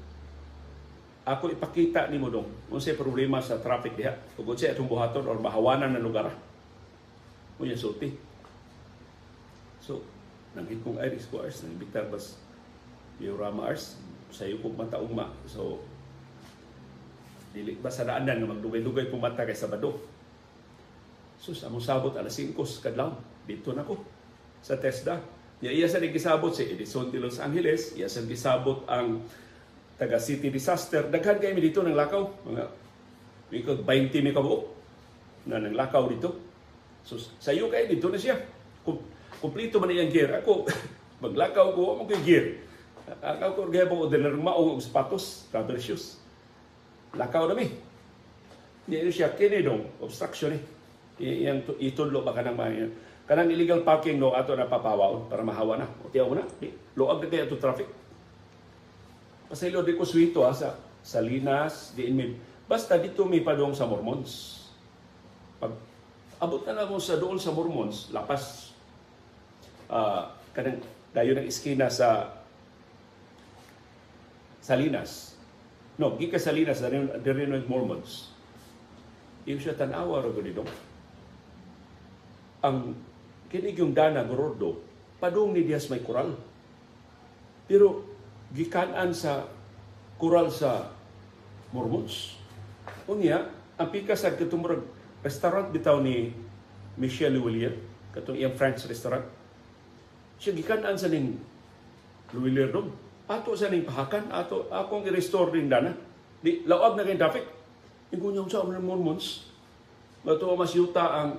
ako 1.27 1.51
ipakita 1.51 2.07
ni 2.07 2.15
mo 2.15 2.31
dong 2.31 2.47
kung 2.71 2.79
sa 2.79 2.95
problema 2.95 3.43
sa 3.43 3.59
traffic 3.59 3.99
diha 3.99 4.15
ug 4.39 4.55
sa 4.55 4.71
atong 4.71 4.87
buhaton 4.87 5.27
or 5.27 5.35
mahawanan 5.35 5.91
na 5.91 5.99
lugar 5.99 6.31
yung 7.59 7.75
sulti 7.75 8.15
so 9.83 9.99
nanghit 10.55 10.79
kong 10.87 10.95
iris 11.03 11.27
ko 11.27 11.43
ars 11.43 11.67
nang 11.67 11.75
bitar 11.75 12.07
bas 12.07 12.39
Biorama 13.19 13.67
ars 13.67 13.99
sayo 14.31 14.55
kong 14.63 14.79
mata 14.79 15.03
ugma 15.03 15.27
so 15.43 15.83
dili 17.55 17.79
ba 17.79 17.89
sa 17.89 18.03
daanan 18.03 18.43
nga 18.43 18.51
magdugay-dugay 18.53 19.07
pong 19.07 19.23
mata 19.23 19.47
kay 19.47 19.55
Sabado? 19.55 19.97
So 21.37 21.53
sa 21.53 21.69
mo 21.69 21.77
sabot 21.77 22.13
alas 22.17 22.33
5 22.33 22.57
kadlaw. 22.81 23.13
Dito 23.47 23.71
na 23.71 23.85
ko 23.85 24.01
sa 24.59 24.75
TESDA. 24.75 25.21
Iya, 25.63 25.71
iya 25.73 25.87
sa 25.89 25.97
nagkisabot 25.97 26.53
si 26.53 26.69
Edison 26.69 27.09
de 27.09 27.17
Los 27.17 27.41
Angeles 27.41 27.97
iya 27.97 28.05
sa 28.05 28.21
nagkisabot 28.21 28.85
ang 28.89 29.23
taga 29.97 30.21
city 30.21 30.51
disaster. 30.53 31.07
Daghan 31.07 31.41
kay 31.41 31.53
mi 31.53 31.63
dito 31.63 31.81
ng 31.81 31.95
lakaw 31.95 32.29
mga 32.45 32.63
mikog 33.53 33.81
20 33.85 34.25
mi 34.25 34.31
kabuok 34.35 34.63
na 35.49 35.61
nang 35.61 35.73
lakaw 35.77 36.05
dito. 36.11 36.35
So 37.07 37.17
sayo 37.41 37.71
kay 37.71 37.89
dito 37.89 38.11
na 38.11 38.19
siya. 38.19 38.37
Kumpleto 39.37 39.77
man 39.79 39.93
iyang 39.93 40.11
gear. 40.11 40.41
Ako 40.41 40.67
maglakaw 41.23 41.73
ko 41.73 42.01
mo 42.01 42.03
kay 42.05 42.21
gear. 42.21 42.45
Ako 43.23 43.55
ko 43.55 43.61
gaya 43.71 43.87
po 43.87 44.03
order 44.03 44.35
mao 44.35 44.75
og 44.75 44.83
sapatos 44.83 45.47
rubber 45.55 45.79
shoes 45.79 46.26
lakaw 47.15 47.47
na 47.47 47.55
mi 47.55 47.69
di 48.87 49.11
siya 49.11 49.35
kini 49.35 49.63
dong 49.63 49.83
obstruction 50.03 50.55
eh 50.55 50.63
iyang 51.21 51.63
itudlo 51.79 52.23
ba 52.23 52.35
kanang 52.35 52.55
mga 52.55 52.91
kanang 53.27 53.51
illegal 53.51 53.83
parking 53.83 54.19
no 54.19 54.35
ato 54.35 54.55
na 54.55 54.67
papawaw 54.67 55.27
para 55.27 55.43
mahawa 55.43 55.79
na 55.79 55.87
o 56.03 56.11
tiyaw 56.11 56.31
na 56.35 56.43
di 56.59 56.71
luag 56.95 57.23
na 57.23 57.27
kay 57.31 57.43
ato 57.43 57.59
traffic 57.59 57.87
Pasaylo 59.47 59.79
di 59.79 59.95
ko 59.95 60.03
suito 60.03 60.43
ha, 60.43 60.51
sa 60.51 60.75
Salinas, 60.99 61.95
di 61.95 62.11
mi. 62.11 62.35
Basta 62.67 62.99
dito 62.99 63.23
may 63.23 63.39
padong 63.39 63.71
sa 63.71 63.87
Mormons. 63.87 64.59
Pag 65.55 65.71
abot 66.43 66.67
na 66.67 66.83
lang 66.83 66.91
mo 66.91 66.99
sa 66.99 67.15
doon 67.15 67.39
sa 67.39 67.55
Mormons, 67.55 68.11
lapas 68.11 68.75
uh, 69.87 70.35
kanang 70.51 70.83
dayo 71.15 71.31
ng 71.39 71.47
iskina 71.47 71.87
sa 71.87 72.43
Salinas. 74.59 75.36
No, 75.97 76.13
gika 76.13 76.37
Salinas, 76.37 76.77
dari 76.77 77.01
rin 77.25 77.57
ng 77.57 77.65
Mormons. 77.65 78.29
Iyo 79.49 79.57
siya 79.57 79.73
tanawa 79.73 80.21
ro 80.21 80.29
gani 80.29 80.53
dong. 80.53 80.69
Ang 82.61 82.93
kinig 83.49 83.81
yung 83.81 83.97
dana 83.97 84.21
gordo, 84.21 84.77
padung 85.17 85.57
ni 85.57 85.65
Diaz 85.65 85.89
may 85.89 86.05
kural. 86.05 86.37
Pero 87.65 88.05
gikanan 88.53 89.09
sa 89.17 89.49
kural 90.21 90.53
sa 90.53 90.93
Mormons. 91.73 92.37
Unya, 93.09 93.49
ang 93.79 93.89
pikas 93.89 94.21
sa 94.21 94.37
katumurag 94.37 94.85
restaurant 95.25 95.73
bitaw 95.73 95.97
ni 95.97 96.29
Michelle 96.97 97.41
William, 97.41 97.73
katong 98.13 98.37
iyang 98.37 98.53
French 98.53 98.85
restaurant. 98.85 99.25
Siya 100.37 100.53
gikanan 100.53 100.93
sa 100.93 101.09
ning 101.09 101.41
Louis 102.37 102.53
dong. 102.69 103.06
Ato 103.27 103.51
sa 103.59 103.67
ning 103.67 103.83
pahakan, 103.83 104.31
ato 104.31 104.71
akong 104.71 105.03
i-restore 105.03 105.51
rin 105.51 105.67
dana. 105.67 105.91
Di 106.39 106.63
lawag 106.63 106.95
na 106.95 107.03
kay 107.03 107.19
traffic. 107.19 107.43
Ingo 108.15 108.31
niya 108.31 108.47
sa 108.47 108.63
mga 108.63 108.79
Mormons. 108.79 109.51
Bato 110.23 110.47
mas 110.55 110.71
yuta 110.71 111.03
ang 111.03 111.29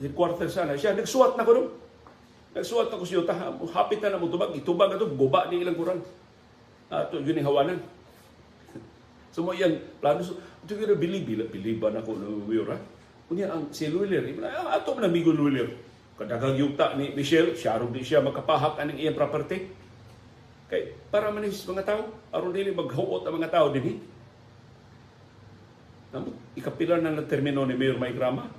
headquarters 0.00 0.56
sana. 0.56 0.72
Siya 0.80 0.96
nagsuwat 0.96 1.36
na 1.36 1.44
ko 1.44 1.52
dong. 1.52 1.70
Nagsuwat 2.56 2.88
na 2.88 2.96
ko 2.96 3.04
siya, 3.04 3.20
hapit 3.76 4.00
na 4.00 4.16
na 4.16 4.20
mo 4.20 4.32
tubag. 4.32 4.56
Itubag 4.56 4.96
ito, 4.96 5.12
guba 5.12 5.44
ni 5.52 5.60
ilang 5.60 5.76
kuran. 5.76 6.00
Ato, 6.88 7.20
yun 7.20 7.36
yung 7.36 7.48
hawanan. 7.52 7.78
So 9.36 9.44
mo 9.44 9.52
yan, 9.52 9.76
plano, 10.00 10.24
so, 10.24 10.40
ito 10.64 10.72
yung 10.72 10.96
bilib, 10.96 11.28
bilib 11.52 11.76
ba 11.76 11.92
na 11.92 12.00
ko 12.00 12.16
ng 12.16 12.48
Wira? 12.48 12.80
Kunya 13.28 13.52
ang 13.52 13.68
si 13.68 13.92
Luiler, 13.92 14.24
ato 14.72 14.96
na 14.96 15.12
migo 15.12 15.28
Luiler. 15.28 15.68
Kadagang 16.16 16.56
yuta 16.56 16.96
ni 16.96 17.12
Michelle, 17.12 17.52
siya 17.52 17.76
di 17.76 18.00
siya 18.00 18.24
makapahak 18.24 18.80
aning 18.80 18.96
iyang 18.96 19.12
property. 19.12 19.68
Kay, 20.66 20.98
para 21.14 21.30
manis 21.30 21.62
mga 21.62 21.86
tao, 21.86 22.10
aron 22.34 22.50
dili 22.50 22.74
maghuot 22.74 23.22
ang 23.22 23.38
mga 23.38 23.54
tao 23.54 23.70
din. 23.70 24.02
Namo, 26.10 26.34
ikapilar 26.58 26.98
na 26.98 27.22
termino 27.22 27.62
ni 27.62 27.78
Mayor 27.78 28.02
Mike 28.02 28.18
Rama, 28.18 28.50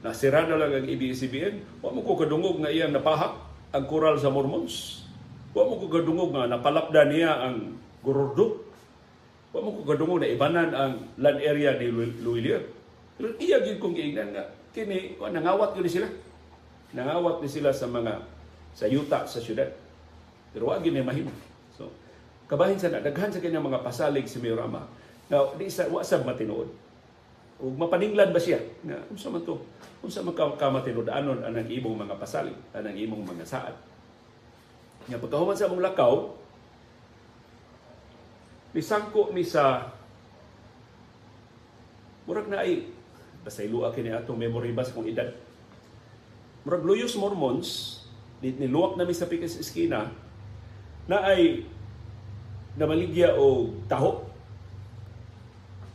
na 0.00 0.16
lang 0.56 0.72
ang 0.72 0.86
ABS-CBN, 0.88 1.84
wa 1.84 1.92
mo 1.92 2.00
ko 2.00 2.16
kadungog 2.16 2.64
nga 2.64 2.72
iyang 2.72 2.96
napahak 2.96 3.36
ang 3.76 3.84
koral 3.84 4.16
sa 4.16 4.32
Mormons. 4.32 5.04
Wa 5.52 5.68
mo 5.68 5.76
ko 5.76 5.92
kadungog 5.92 6.32
nga 6.32 6.48
napalapda 6.48 7.04
niya 7.12 7.36
ang 7.44 7.76
Gorordo. 8.00 8.64
Wa 9.52 9.60
mo 9.60 9.76
ko 9.76 9.84
kadungog 9.84 10.24
na 10.24 10.32
ibanan 10.32 10.72
ang 10.72 10.92
land 11.20 11.40
area 11.44 11.76
ni 11.76 11.92
Luilier. 12.24 12.64
Pero 13.20 13.36
iya 13.36 13.60
gid 13.60 13.76
kong 13.76 13.92
giingnan 13.92 14.32
nga 14.32 14.48
kini 14.72 15.20
wa 15.20 15.28
nangawat 15.28 15.76
gid 15.76 15.92
sila. 15.92 16.08
Nangawat 16.96 17.44
ni 17.44 17.48
sila 17.52 17.68
sa 17.68 17.84
mga 17.84 18.24
sa 18.72 18.88
yuta 18.88 19.28
sa 19.28 19.42
syudad. 19.42 19.68
Pero 20.56 20.72
wa 20.72 20.80
ni 20.80 21.04
mahimo. 21.04 21.49
Kabahin 22.50 22.82
sa 22.82 22.90
daghan 22.90 23.30
sa 23.30 23.38
kanyang 23.38 23.62
mga 23.62 23.86
pasalig 23.86 24.26
si 24.26 24.42
Mayor 24.42 24.58
Rama. 24.66 24.82
Now, 25.30 25.54
di 25.54 25.70
sa 25.70 25.86
wa 25.86 26.02
sab 26.02 26.26
matinuod. 26.26 26.66
Ug 27.62 27.78
mapaninglan 27.78 28.34
ba 28.34 28.42
siya 28.42 28.58
nga 28.82 28.98
unsa 29.06 29.30
man 29.30 29.46
to? 29.46 29.54
Unsa 30.02 30.26
man 30.26 30.34
ka 30.34 30.58
kamatinud-anon 30.58 31.46
anang 31.46 31.70
imong 31.70 31.94
mga 31.94 32.18
pasalig, 32.18 32.58
anang 32.74 32.98
imong 32.98 33.22
mga 33.22 33.46
saad. 33.46 33.78
Nga 35.06 35.22
pagkahuman 35.22 35.54
sa 35.54 35.70
among 35.70 35.84
lakaw, 35.84 36.34
misangko 38.74 39.30
mi 39.30 39.46
sa 39.46 39.94
murag 42.26 42.50
na 42.50 42.66
ay 42.66 42.90
basta 43.46 43.62
iluwa 43.62 43.94
kini 43.94 44.10
atong 44.10 44.40
memory 44.40 44.74
ba 44.74 44.82
sa 44.82 44.98
kong 44.98 45.06
edad. 45.06 45.30
Murag 46.66 46.82
Luyos 46.82 47.14
Mormons, 47.14 48.02
niluwak 48.42 48.98
nami 48.98 49.14
sa 49.14 49.30
pikas 49.30 49.54
eskina, 49.54 50.10
na 51.06 51.22
ay 51.30 51.62
namaligya 52.78 53.34
o 53.34 53.74
taho. 53.90 54.26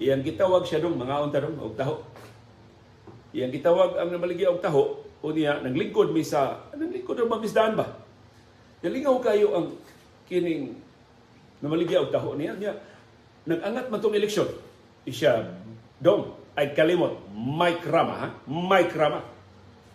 Iyang 0.01 0.25
gitawag 0.25 0.67
siya 0.67 0.83
dong, 0.83 0.99
mga 0.99 1.23
unta 1.23 1.39
dong, 1.39 1.55
og 1.59 1.75
taho. 1.79 2.03
Iyang 3.31 3.51
gitawag 3.51 3.95
ang 3.95 4.11
namaligya 4.11 4.51
og 4.51 4.59
taho, 4.59 5.03
o 5.23 5.25
niya, 5.31 5.63
naglingkod 5.63 6.11
mi 6.11 6.23
sa, 6.23 6.67
naglingkod 6.75 7.19
ang 7.21 7.31
mamisdaan 7.31 7.79
ba? 7.79 7.87
Nalingaw 8.83 9.17
kayo 9.23 9.55
ang 9.55 9.67
kining 10.27 10.75
namaligya 11.63 12.03
og 12.03 12.11
taho 12.11 12.35
niya. 12.35 12.53
niya 12.59 12.75
nag-angat 13.45 13.87
man 13.93 14.01
tong 14.01 14.17
eleksyon. 14.17 14.49
Isya, 15.05 15.45
dong, 16.01 16.33
ay 16.57 16.73
kalimot, 16.73 17.21
Mike 17.31 17.85
Rama, 17.85 18.15
ha? 18.17 18.27
Mike 18.49 18.93
Rama, 18.97 19.21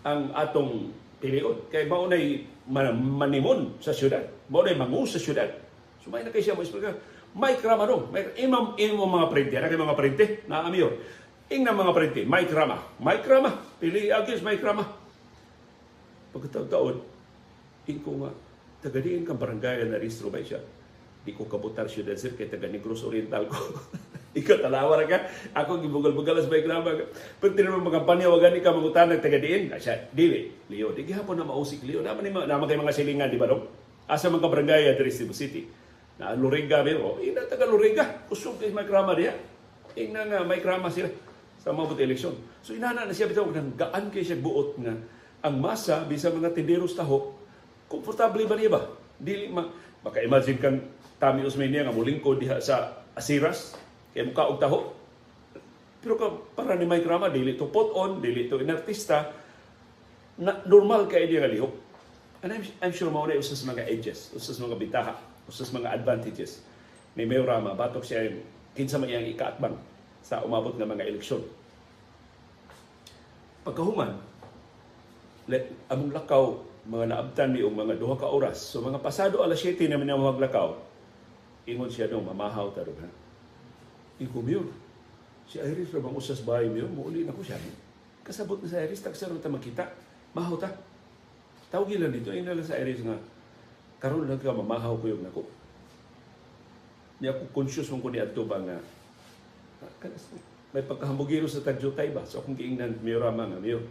ang 0.06 0.30
atong 0.32 0.94
pilion. 1.18 1.66
Kay 1.68 1.90
maunay 1.90 2.46
manimon 2.70 3.76
sa 3.82 3.90
syudad. 3.90 4.22
Maunay 4.48 4.78
mangu 4.78 5.04
sa 5.04 5.18
syudad. 5.18 5.50
Sumay 6.10 6.26
na 6.26 6.34
kay 6.34 6.42
siya 6.42 6.58
mo 6.58 6.66
explain 6.66 6.98
Mike 7.38 7.62
Rama 7.62 7.86
dong. 7.86 8.10
Mike, 8.10 8.34
imam, 8.42 8.74
imam 8.74 9.06
mga 9.06 9.30
printe. 9.30 9.54
Ano 9.54 9.86
mga 9.86 9.94
printe? 9.94 10.24
Na 10.50 10.66
amiyor. 10.66 10.98
Ing 11.46 11.62
na 11.62 11.70
mga 11.70 11.94
printe. 11.94 12.26
Mike 12.26 12.50
Rama. 12.50 12.82
Mike 12.98 13.22
Rama. 13.30 13.54
Pili 13.78 14.10
agis 14.10 14.42
Mike 14.42 14.58
Rama. 14.58 14.82
Pagkataon, 16.34 16.98
ing 17.86 18.02
ko 18.02 18.26
nga, 18.26 18.30
tagadiin 18.82 19.22
kang 19.22 19.38
barangay 19.38 19.86
na 19.86 20.02
restro 20.02 20.34
ba 20.34 20.42
siya? 20.42 20.58
Di 21.22 21.30
ko 21.30 21.46
kabutar 21.46 21.86
syudad 21.86 22.18
sir, 22.18 22.34
kay 22.34 22.50
taga 22.50 22.66
Negros 22.66 23.06
Oriental 23.06 23.46
ko. 23.46 23.54
Ikaw 24.42 24.66
talawa 24.66 24.98
ka. 25.06 25.30
Ako 25.54 25.78
gibugal-bugal 25.78 26.42
sa 26.42 26.50
Mike 26.50 26.66
Rama. 26.66 26.90
Pero 27.38 27.54
tinanong 27.54 27.86
mga 27.86 28.02
panyawagan 28.02 28.58
ni 28.58 28.66
ka 28.66 28.74
mangutan 28.74 29.14
ng 29.14 29.22
tagadiin. 29.22 29.70
Siya, 29.78 30.10
dili. 30.10 30.50
Leo, 30.66 30.90
di 30.90 31.06
gihapon 31.06 31.38
na 31.38 31.46
mausik 31.46 31.86
Leo. 31.86 32.02
Naman, 32.02 32.34
naman 32.34 32.66
kayo 32.66 32.82
mga 32.82 32.98
silingan, 32.98 33.30
di 33.30 33.38
ba 33.38 33.46
dong? 33.46 33.62
Asa 34.10 34.26
mga 34.26 34.50
barangay 34.50 34.90
at 34.90 34.98
Cebu 34.98 35.30
City 35.30 35.79
na 36.20 36.36
Luriga 36.36 36.84
pero 36.84 37.16
ina 37.24 37.48
taga 37.48 37.64
Luriga 37.64 38.28
usog 38.28 38.60
kay 38.60 38.68
may 38.76 38.84
krama 38.84 39.16
diya. 39.16 39.32
Ina 39.96 40.28
nga 40.28 40.38
may 40.44 40.60
krama 40.60 40.92
sila 40.92 41.08
sa 41.56 41.72
mga 41.72 41.96
buti 41.96 42.04
eleksyon. 42.04 42.36
So 42.60 42.76
inana 42.76 43.08
na 43.08 43.16
siya 43.16 43.32
bitaw 43.32 43.48
nang 43.48 43.72
gaan 43.72 44.12
kay 44.12 44.20
siya 44.20 44.36
buot 44.36 44.76
nga 44.84 44.92
ang 45.40 45.56
masa 45.56 46.04
bisa 46.04 46.28
mga 46.28 46.52
tinderos 46.52 46.92
taho. 46.92 47.40
Komportable 47.88 48.44
ba 48.44 48.54
niya 48.60 48.68
ba? 48.68 48.84
Dili 49.16 49.48
ma 49.48 49.64
baka 50.04 50.20
imagine 50.20 50.60
kang 50.60 50.78
Tami 51.16 51.44
Usmania 51.44 51.88
nga 51.88 51.92
mulingkod 51.96 52.36
diha 52.36 52.60
sa 52.60 53.00
Asiras 53.16 53.80
kay 54.12 54.28
muka 54.28 54.44
og 54.44 54.60
taho. 54.60 54.78
Pero 56.04 56.20
ka 56.20 56.28
para 56.52 56.76
ni 56.76 56.84
Mike 56.84 57.08
Rama 57.08 57.32
dili 57.32 57.56
to 57.56 57.64
put 57.72 57.96
on 57.96 58.20
dili 58.20 58.44
to 58.52 58.60
inartista. 58.60 59.32
Na 60.36 60.60
normal 60.68 61.08
kay 61.08 61.28
dia 61.32 61.40
nga 61.40 61.48
lihok. 61.48 61.72
And 62.40 62.52
I'm, 62.52 62.64
I'm 62.80 62.92
sure 62.92 63.08
mao 63.12 63.28
na 63.28 63.36
usas 63.36 63.64
mga 63.64 63.84
edges 63.88 64.32
usas 64.32 64.56
mga 64.56 64.76
bitaha 64.80 65.29
usas 65.50 65.74
mga 65.74 65.90
advantages 65.90 66.62
ni 67.18 67.26
Mayor 67.26 67.50
Rama 67.50 67.74
batok 67.74 68.06
siya 68.06 68.30
kinsa 68.78 69.02
man 69.02 69.10
iyang 69.10 69.26
ikaatbang 69.34 69.74
sa 70.22 70.46
umabot 70.46 70.78
nga 70.78 70.86
mga 70.86 71.10
eleksyon. 71.10 71.42
Pagkahuman, 73.66 74.14
let, 75.50 75.68
among 75.90 76.14
lakaw, 76.14 76.62
mga 76.86 77.12
naabtan 77.12 77.52
ni 77.52 77.60
mga 77.60 77.98
duha 77.98 78.16
ka 78.16 78.30
oras. 78.30 78.56
So 78.56 78.80
mga 78.80 79.02
pasado 79.02 79.42
alas 79.42 79.60
7 79.60 79.90
naman 79.90 80.08
ang 80.08 80.22
maglakaw, 80.22 80.78
ingon 81.66 81.90
siya 81.90 82.08
nung 82.08 82.24
mamahaw 82.24 82.70
ta. 82.72 82.86
Iko 84.20 84.38
Mayor, 84.40 84.68
si 85.50 85.58
Iris 85.58 85.90
ra 85.90 86.00
bang 86.00 86.16
usas 86.16 86.40
bahay 86.46 86.70
Mayor, 86.70 86.88
muuli 86.88 87.26
na 87.26 87.34
ko 87.34 87.42
siya. 87.42 87.58
Kasabot 88.22 88.60
na 88.62 88.68
sa 88.70 88.80
Iris, 88.84 89.02
tagsaro 89.02 89.36
ta 89.42 89.50
makita. 89.50 89.84
Mahaw 90.32 90.56
ta. 90.60 90.70
Tawag 91.74 91.90
lang 91.98 92.14
dito, 92.14 92.30
ina 92.30 92.54
sa 92.62 92.78
Iris 92.78 93.02
nga, 93.02 93.16
karon 94.00 94.26
lang 94.26 94.40
ka 94.40 94.50
mamahaw 94.50 94.96
ko 94.96 95.06
yung 95.12 95.22
nako. 95.22 95.44
Di 97.20 97.28
ako 97.28 97.52
conscious 97.52 97.92
mong 97.92 98.00
ko 98.00 98.08
ni 98.08 98.18
Adto 98.18 98.48
ba 98.48 98.56
nga 98.58 98.80
may 100.70 100.86
pagkahambugiro 100.86 101.50
sa 101.50 101.64
tagyotay 101.66 102.14
ba? 102.14 102.22
So 102.22 102.38
akong 102.38 102.54
giingnan, 102.54 103.02
Mayor 103.02 103.26
Rama 103.26 103.48
nga, 103.50 103.58
Mayor. 103.58 103.82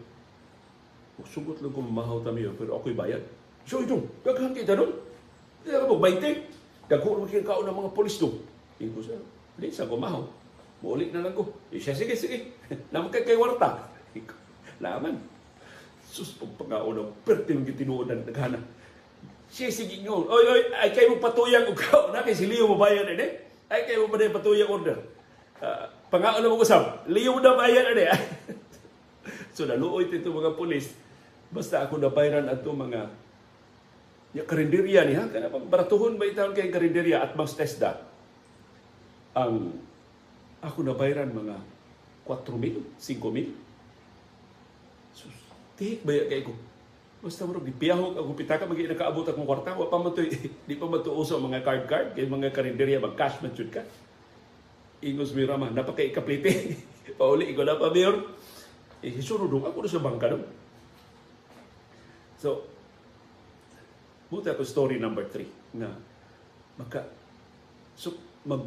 Sugot 1.27 1.59
lang 1.59 1.75
ko 1.75 1.83
mamahaw 1.83 2.23
ta, 2.23 2.31
Mayor, 2.31 2.55
pero 2.55 2.79
ako'y 2.79 2.95
bayad. 2.95 3.19
So 3.67 3.83
ito, 3.83 3.99
daghan 4.23 4.55
kita 4.55 4.79
doon. 4.79 4.95
Di 5.67 5.75
ka 5.75 5.83
mo, 5.83 5.99
20. 5.99 6.87
Daghan 6.87 7.19
mo 7.19 7.27
kaon 7.27 7.65
ng 7.67 7.77
mga 7.83 7.91
polis 7.91 8.15
doon. 8.15 8.39
Hindi 8.79 8.95
ko 8.95 8.99
siya, 9.03 9.19
hindi 9.59 9.75
sa 9.75 9.91
kumahaw. 9.91 10.23
Muulit 10.79 11.11
na 11.11 11.27
lang 11.27 11.35
ko. 11.35 11.51
Eh, 11.75 11.83
siya, 11.83 11.91
sige, 11.91 12.15
sige. 12.15 12.55
Naman 12.95 13.11
kay 13.11 13.27
kay 13.27 13.35
warta. 13.35 13.83
Laman. 14.79 15.19
Sus, 16.07 16.39
pagpangao 16.39 16.95
ng 16.95 17.11
perting 17.27 17.67
gitinuod 17.67 18.07
ng 18.07 18.23
naghana 18.23 18.63
siya 19.49 19.73
sige 19.73 20.05
nyo, 20.05 20.29
oy, 20.29 20.45
oy, 20.45 20.62
ay 20.77 20.93
kayo 20.93 21.17
patuyang 21.17 21.65
ugaw 21.65 22.09
na 22.13 22.21
kay 22.21 22.38
si 22.38 22.45
Leo 22.45 22.69
mabayan 22.69 23.09
ade. 23.09 23.49
Ay 23.65 23.89
kayo 23.89 24.05
mo 24.05 24.13
ba 24.13 24.21
patuyang 24.21 24.69
order. 24.69 24.97
Uh, 25.59 25.89
pangaon 26.13 26.41
na 26.45 26.53
mo 26.53 26.62
usab, 26.62 27.03
Leo 27.09 27.41
na 27.41 27.57
bayan 27.57 27.89
ade. 27.89 28.05
so 29.57 29.65
naluoy 29.65 30.05
tito 30.05 30.29
mga 30.29 30.53
pulis. 30.53 30.93
Basta 31.49 31.81
ako 31.81 31.97
nabayaran 31.97 32.45
ato 32.45 32.69
mga 32.69 33.09
ya 34.29 34.45
karinderya 34.45 35.09
ni 35.09 35.17
ha 35.17 35.25
kana 35.25 35.49
baratuhon 35.49 36.21
ba 36.21 36.29
itawon 36.29 36.53
kay 36.53 36.69
karinderya 36.69 37.25
at 37.25 37.33
mas 37.33 37.57
TESDA. 37.57 37.97
Ang 39.33 39.73
ako 40.62 40.85
nabayaran 40.85 41.33
mga 41.33 41.57
4,000, 42.29 42.85
5,000. 43.01 43.57
Sus, 45.17 45.33
tihik 45.73 46.05
ba 46.05 46.13
kay 46.29 46.45
ko? 46.45 46.53
Basta 47.19 47.43
mo 47.43 47.60
gipiyahog 47.60 48.15
ako 48.15 48.32
pitaka 48.32 48.63
magi 48.63 48.88
nakaabot 48.88 49.27
akong 49.27 49.43
kwarta 49.43 49.75
wa 49.75 49.91
pa 49.91 49.99
man 49.99 50.15
to 50.15 50.23
di 50.67 50.79
pa 50.79 50.88
man 50.88 51.03
uso 51.03 51.36
mga 51.36 51.60
card 51.67 51.84
card 51.84 52.08
kay 52.15 52.23
mga 52.23 52.55
karinderya 52.55 53.03
mag 53.03 53.19
cash 53.19 53.43
man 53.43 53.51
ka. 53.51 53.84
Ingos 55.03 55.36
mi 55.36 55.43
rama 55.43 55.67
napaka 55.67 55.99
ikaplite. 55.99 56.79
Pauli 57.19 57.51
ko 57.51 57.67
na 57.67 57.75
pa 57.75 57.91
mayor. 57.91 58.23
Eh, 59.03 59.19
sunod 59.19 59.51
ako 59.51 59.84
sa 59.88 59.99
bangka 59.99 60.32
doon. 60.32 60.43
So, 62.39 62.63
buta 64.32 64.55
ko 64.55 64.63
story 64.63 64.95
number 64.95 65.27
three 65.27 65.47
na 65.75 65.91
maka 66.79 67.03
so 67.99 68.15
mag 68.47 68.63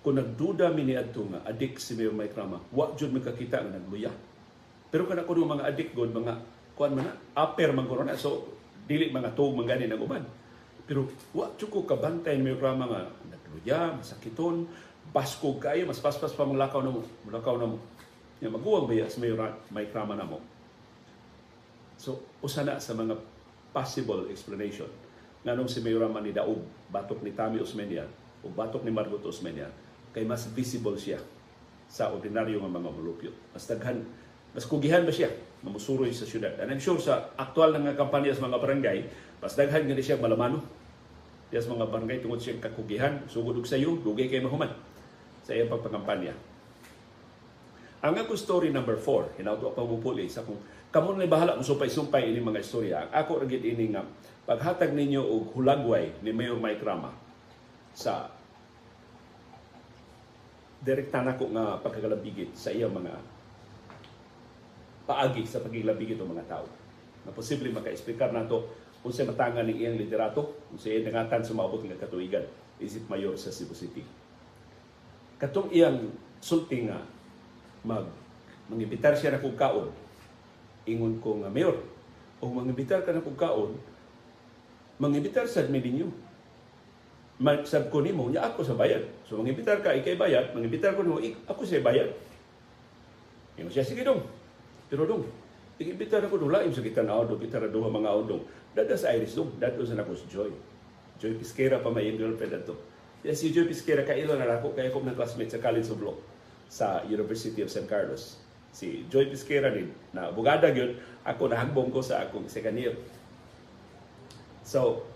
kung 0.00 0.16
nagduda 0.16 0.72
mi 0.72 0.88
ni 0.88 0.96
adto 0.96 1.28
nga 1.28 1.44
adik 1.46 1.78
si 1.78 1.94
Mayor 1.94 2.16
Mike 2.16 2.34
Rama, 2.34 2.58
wa 2.74 2.90
jud 2.98 3.14
makakita 3.14 3.62
nga 3.62 3.76
nagluya. 3.78 4.10
Pero 4.90 5.06
kana 5.06 5.22
kuno 5.28 5.46
mga 5.46 5.68
adik 5.68 5.94
god 5.94 6.10
mga 6.10 6.40
kuan 6.76 6.96
man 6.96 7.04
na 7.08 7.14
upper 7.36 7.70
man 7.76 7.88
na 8.06 8.16
so 8.16 8.48
dili 8.88 9.12
mga 9.12 9.36
tuog 9.36 9.56
man 9.56 9.68
gani 9.68 9.88
uban. 9.90 10.24
Pero 10.88 11.06
wa 11.32 11.46
jud 11.54 11.70
ko 11.70 11.86
kabantay 11.86 12.36
ni 12.36 12.50
Mayor 12.50 12.60
Rama 12.60 12.90
nga 12.90 13.00
nagluya, 13.30 13.94
masakiton, 13.94 14.66
basko 15.14 15.56
kayo, 15.62 15.86
mas 15.86 16.02
paspas 16.02 16.34
pa 16.34 16.42
lakaw 16.42 16.82
na 16.82 16.90
mo, 16.90 17.00
lakaw 17.30 17.54
na 17.56 17.70
mo. 17.70 17.78
Ya 18.42 18.50
maguwang 18.50 18.90
ba 18.90 19.06
sa 19.06 19.22
Mayor 19.22 19.38
Mike 19.70 19.94
Rama 19.94 20.18
na. 20.18 20.26
So 21.94 22.18
usana 22.42 22.82
sa 22.82 22.98
mga 22.98 23.14
possible 23.70 24.26
explanation 24.28 24.90
nganong 25.46 25.70
si 25.70 25.82
Mayor 25.82 26.06
Rama 26.06 26.18
ni 26.22 26.34
Daog 26.34 26.62
batok 26.90 27.22
ni 27.22 27.34
Tami 27.34 27.62
Osmeña 27.62 28.06
o 28.42 28.50
batok 28.50 28.82
ni 28.82 28.90
Margot 28.90 29.22
Osmeña 29.22 29.70
kay 30.10 30.26
mas 30.26 30.50
visible 30.50 30.98
siya 30.98 31.22
sa 31.86 32.10
ordinaryo 32.10 32.58
nga 32.62 32.72
mga 32.72 32.90
mulupyo. 32.90 33.30
Mas 33.52 33.68
daghan, 33.68 34.02
mas 34.50 34.64
kugihan 34.64 35.04
ba 35.04 35.12
siya 35.14 35.28
na 35.62 35.70
musuroy 35.70 36.10
sa 36.10 36.26
syudad. 36.26 36.58
And 36.58 36.74
I'm 36.74 36.82
sure 36.82 36.98
sa 36.98 37.30
aktual 37.38 37.74
nga 37.78 37.94
kampanya 37.94 38.34
sa 38.34 38.44
mga 38.46 38.58
barangay, 38.58 38.98
mas 39.38 39.54
daghan 39.54 39.86
nga 39.86 40.02
siya 40.02 40.18
malamano. 40.18 40.62
Diya 41.48 41.62
sa 41.62 41.74
mga 41.74 41.86
barangay 41.90 42.18
tungod 42.22 42.42
siya 42.42 42.58
kakugihan, 42.58 43.22
sugod 43.30 43.58
og 43.58 43.66
sayo, 43.66 43.94
dugay 44.02 44.26
kay 44.26 44.42
mahuman 44.42 44.70
sa 45.46 45.54
iyang 45.54 45.70
pagpangampanya. 45.70 46.34
Ang 48.02 48.18
ako 48.18 48.34
story 48.34 48.74
number 48.74 48.98
4, 48.98 49.38
hinauto 49.38 49.70
pa 49.70 49.86
mo 49.86 50.02
puli 50.02 50.26
sa 50.26 50.42
kung 50.42 50.58
kamo 50.90 51.14
na 51.14 51.30
bahala 51.30 51.54
mo 51.54 51.62
sumpay-sumpay 51.62 52.34
ini 52.34 52.42
mga 52.42 52.60
istorya. 52.60 52.98
Ako 53.14 53.42
ra 53.42 53.46
ini 53.46 53.94
nga 53.94 54.02
paghatag 54.42 54.90
ninyo 54.90 55.22
og 55.22 55.54
hulagway 55.54 56.10
ni 56.20 56.34
Mayor 56.34 56.58
Mike 56.58 56.82
Rama 56.82 57.14
sa 57.94 58.26
direkta 60.82 61.22
ko 61.38 61.46
nga 61.54 61.78
pagkagalabigit 61.78 62.58
sa 62.58 62.74
iyang 62.74 62.90
mga 62.90 63.14
paagi 65.04 65.42
sa 65.46 65.62
pagigilabigit 65.62 66.18
ng 66.18 66.30
mga 66.30 66.46
tao. 66.46 66.66
Na 67.22 67.34
posible 67.34 67.70
maka-explicar 67.70 68.34
nato 68.34 68.70
kung 69.02 69.10
sa 69.10 69.26
matangan 69.26 69.66
ng 69.66 69.78
iyang 69.78 69.98
liderato, 69.98 70.62
kung 70.70 70.78
sa 70.78 70.90
iyang 70.90 71.10
nangatan 71.10 71.42
sa 71.42 71.54
maabot 71.58 71.82
nga 71.82 71.98
katuigan, 71.98 72.46
isip 72.78 73.06
mayor 73.10 73.34
sa 73.34 73.50
Cebu 73.50 73.74
City. 73.74 74.06
Katong 75.42 75.74
iyang 75.74 76.10
sulti 76.38 76.86
nga 76.86 77.02
mag 77.82 78.06
mangibitar 78.70 79.18
siya 79.18 79.34
na 79.34 79.42
kong 79.42 79.58
kaon, 79.58 79.90
ingon 80.86 81.18
ko 81.18 81.42
nga 81.42 81.50
mayor, 81.50 81.82
o 82.38 82.46
mangibitar 82.46 83.02
ka 83.02 83.10
na 83.10 83.22
kong 83.22 83.38
kaon, 83.38 83.74
mangibitar 85.02 85.50
sa 85.50 85.66
ninyo 85.66 86.30
magsab 87.42 87.90
ko 87.90 87.98
nimo 88.06 88.30
nya 88.30 88.46
ako 88.46 88.62
sa 88.62 88.78
bayad. 88.78 89.02
So 89.26 89.34
mangibitar 89.34 89.82
ka 89.82 89.90
ikay 89.98 90.14
bayad, 90.14 90.54
mangibitar 90.54 90.94
ko 90.94 91.02
nimo 91.02 91.18
ako 91.50 91.66
sa 91.66 91.82
bayad. 91.82 92.14
Imo 93.58 93.66
siya 93.66 93.82
sige 93.82 94.06
dong. 94.06 94.22
Pero 94.92 95.08
dong, 95.08 95.24
ikibitar 95.80 96.20
ako 96.20 96.36
dong 96.36 96.52
laim 96.52 96.68
sa 96.68 96.84
kita 96.84 97.00
na 97.00 97.16
auto, 97.16 97.40
kita 97.40 97.64
duha 97.72 97.88
mga 97.88 98.12
auto. 98.12 98.44
Dada 98.76 98.92
sa 98.92 99.16
Iris 99.16 99.32
dong, 99.32 99.56
dada 99.56 99.80
sa 99.80 99.96
nako 99.96 100.12
si 100.12 100.28
Joy. 100.28 100.52
Joy 101.16 101.40
Pisquera 101.40 101.80
pa 101.80 101.88
may 101.88 102.12
girlfriend 102.12 102.60
ato. 102.60 102.76
Yan 103.24 103.32
si 103.32 103.56
Joy 103.56 103.64
Pisquera 103.64 104.04
kailo 104.04 104.36
na 104.36 104.44
ako 104.60 104.76
kaya 104.76 104.92
ko 104.92 105.00
ng 105.00 105.16
classmate 105.16 105.48
sa 105.48 105.64
College 105.64 105.88
of 105.96 106.04
Law 106.04 106.16
sa 106.68 107.00
University 107.08 107.64
of 107.64 107.72
St. 107.72 107.88
Carlos. 107.88 108.36
Si 108.68 109.08
Joy 109.08 109.32
Pisquera 109.32 109.72
din, 109.72 109.88
na 110.12 110.28
abogada 110.28 110.68
yun, 110.68 110.92
ako 111.24 111.48
nahagbong 111.48 111.88
ko 111.88 112.04
sa 112.04 112.28
akong 112.28 112.44
second 112.52 112.76
year. 112.76 112.92
So, 114.60 115.08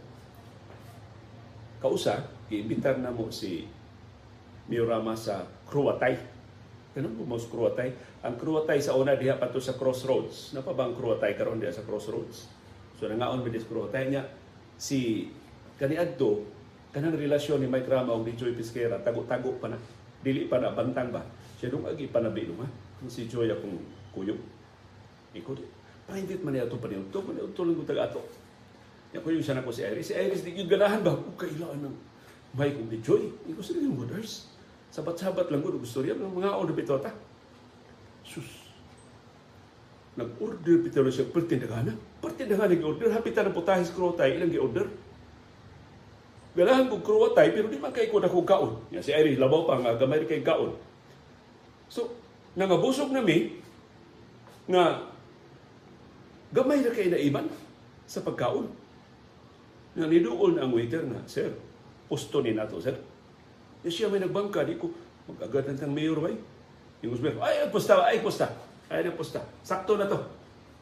kausa 1.85 2.33
giimbitar 2.49 2.97
na 2.97 3.13
mo 3.13 3.29
si 3.29 3.69
Miorama 4.73 5.13
sa 5.13 5.45
Kruatay. 5.69 6.36
Ganun 6.97 7.29
mo 7.29 7.37
sa 7.37 7.53
Kruatay. 7.53 7.93
Ang 8.25 8.41
Kruatay 8.41 8.81
sa 8.81 8.97
una 8.97 9.13
diha 9.21 9.37
pa 9.37 9.53
to 9.53 9.61
sa 9.61 9.77
Crossroads. 9.77 10.57
Napa 10.57 10.73
ba 10.73 10.89
ang 10.89 10.97
Kruatay 10.97 11.37
karon 11.37 11.61
diha 11.61 11.69
sa 11.69 11.85
Crossroads? 11.85 12.49
So 12.97 13.05
nangaon 13.05 13.45
ba 13.45 13.53
sa 13.53 13.69
Kruatay 13.69 14.09
niya 14.09 14.25
si 14.81 15.29
kaniadto 15.77 16.41
kanang 16.97 17.13
relasyon 17.13 17.61
ni 17.61 17.69
Mike 17.69 17.93
Rama 17.93 18.17
ug 18.17 18.25
ni 18.25 18.33
Joy 18.33 18.57
Pisquera 18.57 18.97
tago-tago 19.05 19.61
pa 19.61 19.69
na. 19.69 19.77
Dili 20.25 20.49
pa 20.49 20.57
na 20.57 20.73
bantang 20.73 21.13
ba. 21.13 21.21
Siya 21.61 21.69
dong 21.69 21.85
agi 21.85 22.09
panabi 22.09 22.49
ha. 22.57 22.67
Si 23.05 23.29
Joy 23.29 23.53
akong 23.53 23.77
kuyog. 24.17 24.41
Iko 25.37 25.53
di. 25.53 25.69
Private 26.09 26.41
man 26.41 26.57
ito 26.57 26.81
pa 26.81 26.89
niya. 26.89 27.05
Ito 27.05 27.19
man 27.21 27.37
ito 27.37 27.61
lang 27.61 28.01
ato 28.09 28.25
Ya 29.13 29.21
ko 29.21 29.29
yung 29.29 29.45
sana 29.45 29.61
ko 29.61 29.69
si 29.69 29.85
Iris. 29.85 30.13
Si 30.13 30.15
Iris, 30.17 30.43
di 30.43 30.57
yung 30.57 30.69
ganahan 30.69 31.05
ba? 31.05 31.15
Kung 31.15 31.37
kailangan 31.37 31.89
ng 31.89 31.97
may 32.57 32.73
kong 32.73 32.89
ni 32.89 32.99
Joy. 33.05 33.29
Hindi 33.45 33.53
ko 33.53 33.63
sila 33.63 33.85
yung 33.85 34.01
mothers. 34.01 34.56
Sabat-sabat 34.91 35.51
lang 35.53 35.61
ko. 35.61 35.75
Gusto 35.75 36.03
rin 36.03 36.17
mga 36.19 36.57
order 36.57 36.75
bitota. 36.77 37.11
Sus. 38.27 38.67
Nag-order 40.17 40.81
bitota 40.81 41.11
siya. 41.13 41.29
Pertindagana. 41.29 41.93
Pertindagana 42.23 42.73
nag-order. 42.73 43.13
Hapitan 43.13 43.51
ng 43.51 43.57
putahis 43.57 43.93
krotay. 43.93 44.41
Ilang 44.41 44.53
gi-order. 44.53 44.87
Ganahan 46.57 46.89
kong 46.89 47.05
krotay. 47.05 47.53
Pero 47.53 47.69
di 47.69 47.77
man 47.77 47.93
kay 47.93 48.09
ko 48.09 48.19
na 48.19 48.33
kong 48.33 48.49
kaon. 48.49 48.73
Ya, 48.89 49.05
si 49.05 49.13
Iris, 49.13 49.37
labaw 49.37 49.69
pa 49.69 49.77
nga. 49.77 49.95
Gamay 50.01 50.25
kay 50.25 50.41
kaon. 50.41 50.73
So, 51.87 52.17
nangabusog 52.57 53.13
na 53.13 53.21
mi 53.23 53.61
nga 54.67 55.07
gamay 56.51 56.83
na 56.83 56.91
kay 56.91 57.13
naiman 57.13 57.47
sa 58.09 58.25
pagkaon. 58.25 58.67
Nga 59.97 60.07
niduol 60.11 60.57
na 60.57 60.67
ang 60.67 60.73
waiter 60.75 61.05
na, 61.07 61.23
Sir, 61.29 61.55
pusto 62.11 62.43
ni 62.43 62.53
nato, 62.53 62.81
sir. 62.83 62.97
E 63.87 63.89
siya 63.89 64.11
may 64.11 64.19
nagbangka, 64.19 64.67
di 64.67 64.75
ko, 64.75 64.91
mag-agad 65.31 65.71
ng 65.71 65.95
mayor 65.95 66.19
ba? 66.19 66.35
Yung 67.07 67.15
usber, 67.15 67.39
ay, 67.39 67.71
pusta, 67.71 68.03
ay, 68.03 68.19
pusta. 68.19 68.51
Ay, 68.91 69.07
na 69.07 69.15
pusta. 69.15 69.39
Sakto 69.63 69.95
na 69.95 70.11
to. 70.11 70.19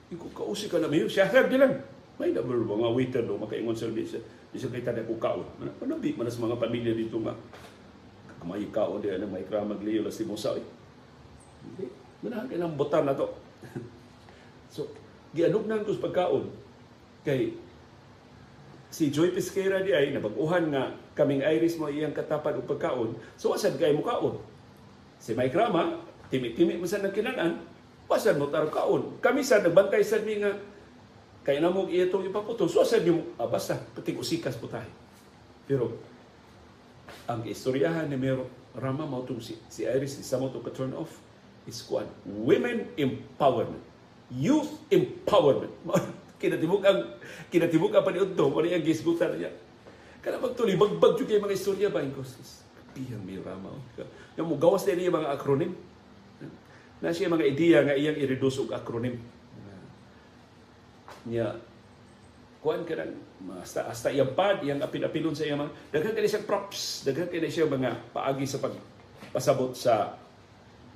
Di 0.09 0.17
ko, 0.17 0.33
kausi 0.33 0.73
ka 0.73 0.81
na 0.81 0.89
mayor. 0.89 1.09
Siya, 1.09 1.29
sir, 1.29 1.45
di 1.53 1.61
lang. 1.61 1.85
May 2.17 2.33
number 2.33 2.57
mga 2.57 2.89
waiter 2.95 3.23
do, 3.27 3.37
makaingon 3.37 3.75
di 3.75 4.07
siya 4.07 4.71
kita 4.71 4.95
na 4.95 5.03
ko 5.03 5.19
kaon. 5.19 5.45
Manabi, 5.83 6.15
manas 6.15 6.39
mga 6.39 6.57
pamilya 6.57 6.95
dito 6.95 7.19
nga. 7.21 7.35
Kamay 8.41 8.71
kaon 8.73 9.05
di, 9.05 9.13
ano, 9.13 9.29
may 9.29 9.45
kramag 9.45 9.83
liyo, 9.83 10.07
las 10.07 10.17
timusa, 10.17 10.57
eh. 10.57 10.65
Hindi. 11.65 11.91
Manahan 12.23 12.47
kayo 12.49 12.61
ng 12.65 12.79
botar 12.79 13.03
na 13.03 13.19
to. 13.19 13.29
so, 14.75 14.87
gianugnan 15.37 15.83
ko 15.83 15.93
sa 15.93 16.07
pagkaon. 16.07 16.45
Kay, 17.27 17.57
si 18.95 19.11
Joy 19.11 19.35
Pesquera 19.35 19.83
di 19.83 19.91
ay 19.91 20.15
nabaguhan 20.15 20.71
nga 20.71 20.95
kaming 21.19 21.43
Iris 21.43 21.75
mo 21.83 21.91
iyang 21.91 22.15
katapan 22.15 22.63
og 22.63 22.71
pagkaon. 22.71 23.11
So 23.35 23.51
wasad 23.51 23.75
kay 23.75 23.91
mo 23.91 24.07
kaon. 24.07 24.39
Si 25.19 25.35
Mike 25.35 25.59
Rama 25.59 25.99
timi-timi 26.31 26.79
mo 26.79 26.87
sa 26.87 27.03
nagkinanan 27.03 27.59
wasad 28.07 28.39
mo 28.39 28.47
taro 28.55 28.71
kaon. 28.71 29.19
Kami 29.19 29.43
sa 29.43 29.59
nagbantay 29.59 30.07
sa 30.07 30.23
mi 30.23 30.39
nga 30.39 30.55
kay 31.43 31.59
na 31.59 31.75
mo 31.75 31.91
iyatong 31.91 32.31
ipaputo 32.31 32.71
so 32.71 32.87
wasad 32.87 33.03
mo 33.11 33.35
ah, 33.35 33.51
basta 33.51 33.75
pating 33.99 34.15
usikas 34.15 34.55
po 34.55 34.71
tayo. 34.71 34.87
Pero 35.67 35.99
ang 37.27 37.43
istoryahan 37.43 38.07
ni 38.07 38.15
Mayor 38.15 38.47
Rama 38.79 39.11
mo 39.11 39.27
si, 39.43 39.59
si 39.67 39.83
Iris 39.91 40.23
isa 40.23 40.39
mo 40.39 40.55
ka 40.55 40.71
turn 40.71 40.95
off 40.95 41.19
is 41.67 41.83
kuan 41.83 42.07
women 42.23 42.95
empowerment. 42.95 43.83
Youth 44.31 44.71
empowerment 44.95 45.75
kinatibuk 46.41 46.83
ang 46.85 47.01
kinatibuk 47.49 47.93
ang 47.95 48.05
paniudto 48.05 48.51
mo 48.51 48.61
ang 48.61 48.85
gisgutan 48.85 49.35
niya. 49.39 49.51
Kana 50.25 50.41
magtuloy 50.41 50.77
bagbag 50.79 51.21
jud 51.21 51.29
kay 51.29 51.41
mga 51.43 51.57
istorya 51.57 51.89
ba 51.93 52.01
ko 52.11 52.25
pihang 52.95 53.27
may 53.27 53.37
rama 53.43 53.75
yung 54.39 54.47
mo 54.47 54.55
gawas 54.57 54.87
din 54.87 55.11
mga 55.11 55.35
acronym 55.35 55.75
na 57.03 57.11
siya 57.11 57.29
mga 57.29 57.51
ideya 57.51 57.79
nga 57.83 57.99
iyang 57.99 58.17
i-reduce 58.17 58.63
og 58.65 58.71
acronym 58.71 59.19
niya 61.27 61.59
kuan 62.63 62.87
ka 62.87 62.97
nang 62.97 63.13
hasta 63.61 63.91
hasta 63.91 64.09
iyang 64.15 64.33
pad 64.33 64.63
iyang 64.63 64.81
apil-apilon 64.81 65.35
sa 65.37 65.45
iyang 65.45 65.67
mga 65.67 65.75
daghan 65.93 66.15
kini 66.17 66.31
siya 66.31 66.47
props 66.47 67.05
daghan 67.05 67.29
kini 67.29 67.51
siya 67.51 67.69
mga 67.69 68.15
paagi 68.15 68.47
sa 68.47 68.63
pagpasabot 68.63 69.75
sa 69.77 70.17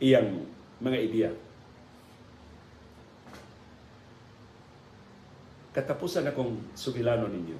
iyang 0.00 0.46
mga 0.80 0.98
ideya 1.02 1.30
katapusan 5.72 6.28
akong 6.28 6.72
sugilano 6.72 7.28
ninyo. 7.28 7.58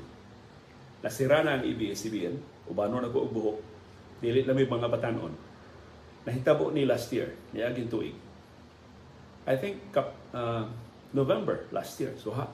Nasira 1.04 1.46
na 1.46 1.60
ang 1.60 1.64
ABS-CBN, 1.64 2.34
ubano 2.66 2.98
na 2.98 3.12
ko 3.12 3.28
og 3.28 3.32
buhok, 3.32 3.58
dili 4.18 4.42
na 4.42 4.56
may 4.56 4.66
mga 4.66 4.90
batanon. 4.90 5.30
Nahitabo 6.26 6.74
ni 6.74 6.82
last 6.84 7.08
year, 7.14 7.30
niaging 7.54 7.86
tuig. 7.86 8.16
I 9.48 9.56
think 9.56 9.80
uh, 9.96 10.66
November 11.14 11.64
last 11.72 11.96
year. 12.02 12.12
So 12.20 12.34
ha, 12.36 12.44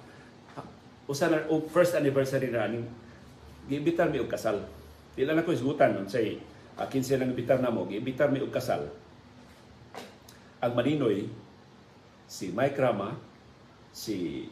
ha 0.55 0.62
usa 1.11 1.27
na 1.27 1.49
o 1.51 1.64
first 1.67 1.97
anniversary 1.97 2.53
na 2.53 2.71
ning 2.71 2.87
giimbitar 3.67 4.12
mi 4.12 4.21
og 4.21 4.31
kasal. 4.31 4.62
Dili 5.17 5.33
na 5.33 5.43
ko 5.43 5.51
isgutan 5.51 5.97
nun 5.97 6.07
say 6.07 6.38
uh, 6.79 6.87
15 6.87 7.19
nang 7.19 7.33
imbitar 7.33 7.59
na 7.59 7.73
mo, 7.73 7.88
giimbitar 7.88 8.31
mi 8.31 8.45
og 8.45 8.53
kasal. 8.53 8.87
Ang 10.62 10.73
maninoy 10.77 11.27
si 12.29 12.53
Mike 12.53 12.79
Rama, 12.79 13.17
si 13.93 14.49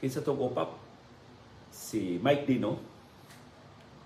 kinsa 0.00 0.24
tong 0.24 0.40
upap 0.40 0.80
si 1.70 2.18
Mike 2.18 2.48
Dino 2.48 2.80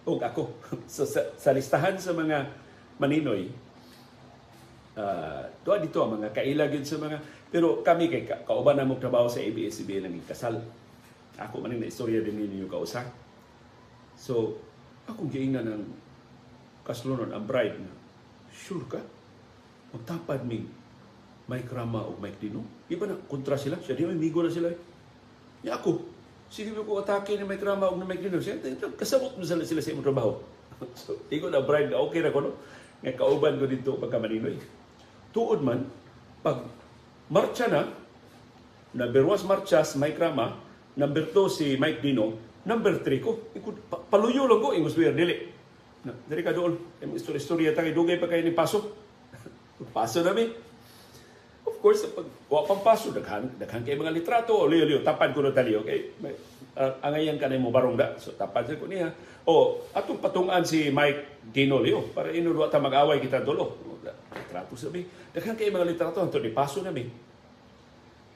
ug 0.05 0.21
ako. 0.21 0.61
so 0.91 1.09
sa, 1.09 1.33
sa 1.39 1.51
listahan 1.55 1.97
sa 1.97 2.13
mga 2.13 2.51
maninoy 3.01 3.49
uh, 4.99 5.43
tuwa 5.67 5.81
dito 5.83 5.99
ang 6.03 6.21
mga 6.21 6.31
kaila 6.31 6.71
gyud 6.71 6.87
sa 6.87 6.99
mga 7.01 7.19
pero 7.55 7.87
kami 7.87 8.11
kay 8.11 8.27
ka, 8.27 8.43
kauban 8.43 8.83
na 8.83 8.99
trabaho 8.99 9.31
sa 9.31 9.39
ABS-CBN 9.39 10.11
nang 10.11 10.27
kasal. 10.27 10.59
Ako 11.39 11.63
man 11.63 11.79
na 11.79 11.87
istorya 11.87 12.19
din 12.19 12.35
ninyo 12.35 12.67
kausa. 12.67 13.07
So, 14.19 14.59
akong 15.07 15.31
giingnan 15.31 15.63
ng 15.63 15.85
kaslunon 16.83 17.31
ang 17.31 17.47
bride 17.47 17.79
na, 17.79 17.95
sure 18.51 18.83
ka? 18.91 18.99
Magtapad 19.95 20.43
mi 20.43 20.67
Mike 21.47 21.71
Rama 21.71 22.03
o 22.03 22.19
Mike 22.19 22.43
Dino. 22.43 22.67
Iba 22.91 23.07
na, 23.07 23.15
kontra 23.31 23.55
sila. 23.55 23.79
Siya 23.79 23.95
di 23.95 24.03
may 24.03 24.19
migo 24.19 24.43
na 24.43 24.51
sila. 24.51 24.75
Ya 25.65 25.81
ako, 25.81 26.05
sige 26.53 26.77
mo 26.77 26.85
ko 26.85 27.01
atake 27.01 27.41
ni 27.41 27.45
Mike 27.49 27.65
Rama 27.65 27.89
o 27.89 27.97
Mike 27.97 28.21
Dino. 28.21 28.37
Siya, 28.37 28.61
kasabot 29.01 29.33
mo 29.33 29.43
sila, 29.43 29.65
sila 29.65 29.81
sa 29.81 29.97
imong 29.97 30.05
trabaho. 30.05 30.45
so, 30.93 31.17
igo 31.33 31.49
na 31.49 31.65
bride 31.65 31.89
na 31.89 32.05
okay 32.05 32.21
na 32.21 32.29
ko, 32.29 32.45
no? 32.45 32.53
Nga 33.01 33.17
kauban 33.17 33.57
ko 33.57 33.65
dito 33.65 33.97
pagka 33.97 34.21
maninoy. 34.21 34.61
Tuod 35.33 35.65
man, 35.65 35.89
pag 36.45 36.69
marcha 37.33 37.65
na, 37.73 37.89
number 38.93 39.25
one 39.25 39.41
marchas, 39.49 39.97
Mike 39.97 40.21
Rama, 40.21 40.61
number 41.01 41.25
two 41.33 41.49
si 41.49 41.81
Mike 41.81 42.05
Dino, 42.05 42.37
number 42.69 43.01
three 43.01 43.25
ko, 43.25 43.41
paluyo 44.13 44.45
lang 44.45 44.61
ko, 44.61 44.77
ingos 44.77 45.01
weird, 45.01 45.17
dili. 45.17 45.49
Na, 46.05 46.13
dili 46.29 46.45
ka 46.45 46.53
doon, 46.53 46.77
istorya-istorya 47.01 47.73
tayo, 47.73 47.89
dugay 47.97 48.21
pa 48.21 48.29
kayo 48.29 48.45
ni 48.45 48.53
Paso. 48.53 48.93
Paso 49.97 50.21
namin. 50.21 50.53
Of 50.53 50.74
course, 51.85 52.09
pag 52.17 52.25
wa 52.49 52.65
pang 52.65 52.81
paso, 52.81 53.13
daghan, 53.13 53.61
daghan 53.61 53.85
kay 53.85 53.93
mga 53.93 54.17
litrato, 54.17 54.57
o 54.57 54.65
liyo-liyo, 54.65 55.05
tapad 55.05 55.37
ko 55.37 55.45
na 55.45 55.53
tali, 55.53 55.77
okay? 55.77 56.17
May, 56.17 56.33
uh, 56.81 56.97
angayan 57.05 57.37
ka 57.37 57.45
na 57.45 57.61
mo 57.61 57.69
barong 57.69 57.93
da. 57.93 58.17
So, 58.17 58.33
tapad 58.33 58.65
ko 58.73 58.89
niya. 58.89 59.13
O, 59.45 59.85
atong 59.93 60.17
patungan 60.17 60.65
si 60.65 60.89
Mike 60.89 61.45
Dino 61.53 61.85
Leo, 61.85 62.09
para 62.17 62.33
inudwa 62.33 62.73
ta 62.73 62.81
mag-away 62.81 63.21
kita 63.21 63.45
dolo. 63.45 64.01
Litrato 64.33 64.73
sabi. 64.81 65.05
Daghan 65.37 65.61
kay 65.61 65.69
mga 65.69 65.85
litrato, 65.85 66.25
hanto 66.25 66.41
ni 66.41 66.57
paso 66.57 66.81
namin. 66.81 67.05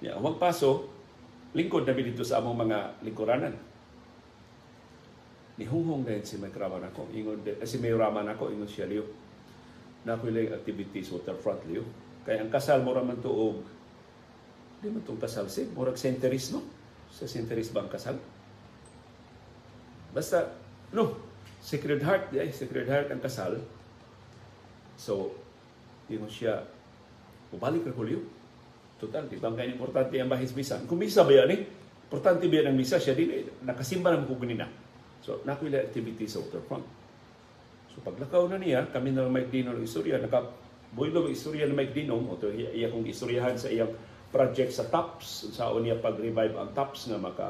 Ya, 0.04 0.12
yeah, 0.12 0.36
paso, 0.36 0.84
lingkod 1.56 1.88
na 1.88 1.96
dito 1.96 2.20
sa 2.28 2.44
among 2.44 2.68
mga 2.68 3.00
lingkuranan. 3.00 3.56
Nihunghong 5.56 6.04
na 6.04 6.20
si 6.20 6.36
Mike 6.36 6.54
Raman 6.54 6.84
ako, 6.92 7.08
ingon, 7.16 7.40
eh, 7.48 7.64
si 7.64 7.80
Mayor 7.80 7.98
Raman 7.98 8.28
ako, 8.28 8.52
ingon 8.52 8.68
siya 8.68 8.84
liyo. 8.84 9.08
Na 10.04 10.20
ako 10.20 10.28
activities 10.30 11.10
waterfront 11.16 11.64
liyo 11.64 12.07
kaya 12.28 12.44
ang 12.44 12.52
kasal 12.52 12.84
mo 12.84 12.92
raman 12.92 13.16
tuog, 13.24 13.64
di 14.84 14.92
mo 14.92 15.00
itong 15.00 15.16
kasal 15.16 15.48
si, 15.48 15.64
murag 15.72 15.96
centeries 15.96 16.52
no? 16.52 16.60
Sa 17.08 17.24
centeries 17.24 17.72
ba 17.72 17.80
ang 17.80 17.88
kasal? 17.88 18.20
Basta, 20.12 20.52
no, 20.92 21.16
Sacred 21.64 22.04
Heart, 22.04 22.28
di 22.28 22.36
ay, 22.36 22.52
Sacred 22.52 22.84
Heart 22.84 23.16
ang 23.16 23.24
kasal. 23.24 23.56
So, 25.00 25.40
di 26.04 26.20
mo 26.20 26.28
siya, 26.28 26.68
ubalik 27.48 27.88
na 27.88 27.96
kulyo. 27.96 28.20
Total, 29.00 29.24
di 29.24 29.40
ba 29.40 29.48
ang 29.48 29.56
importante 29.64 30.12
ang 30.20 30.28
bahis 30.28 30.52
misa? 30.52 30.76
Kung 30.84 31.00
misa 31.00 31.24
ba 31.24 31.32
yan 31.32 31.48
eh? 31.48 31.64
Importante 32.12 32.44
ba 32.44 32.54
yan 32.60 32.68
ang 32.68 32.76
misa? 32.76 33.00
Siya 33.00 33.16
din, 33.16 33.32
eh, 33.32 33.48
nakasimba 33.64 34.12
naman 34.12 34.28
ko 34.28 34.36
ganina. 34.36 34.68
So, 35.24 35.40
nakuila 35.48 35.80
activities 35.80 36.36
sa 36.36 36.44
waterfront. 36.44 36.84
So, 37.96 38.04
paglakaw 38.04 38.52
na 38.52 38.60
niya, 38.60 38.84
kami 38.92 39.16
na 39.16 39.24
may 39.32 39.48
dino 39.48 39.72
ng 39.72 39.80
istorya, 39.80 40.20
naka 40.20 40.67
Builo 40.96 41.28
ang 41.28 41.32
istorya 41.32 41.68
ni 41.68 41.76
Mike 41.76 41.92
Dinom, 41.92 42.24
o 42.32 42.40
to, 42.40 42.48
iya 42.48 42.88
istoryahan 42.88 43.60
sa 43.60 43.68
iyang 43.68 43.92
project 44.28 44.72
sa 44.72 44.88
TAPS, 44.88 45.52
sa 45.52 45.72
niya 45.76 46.00
pag-revive 46.00 46.56
ang 46.56 46.72
TAPS 46.72 47.12
nga 47.12 47.20
maka 47.20 47.46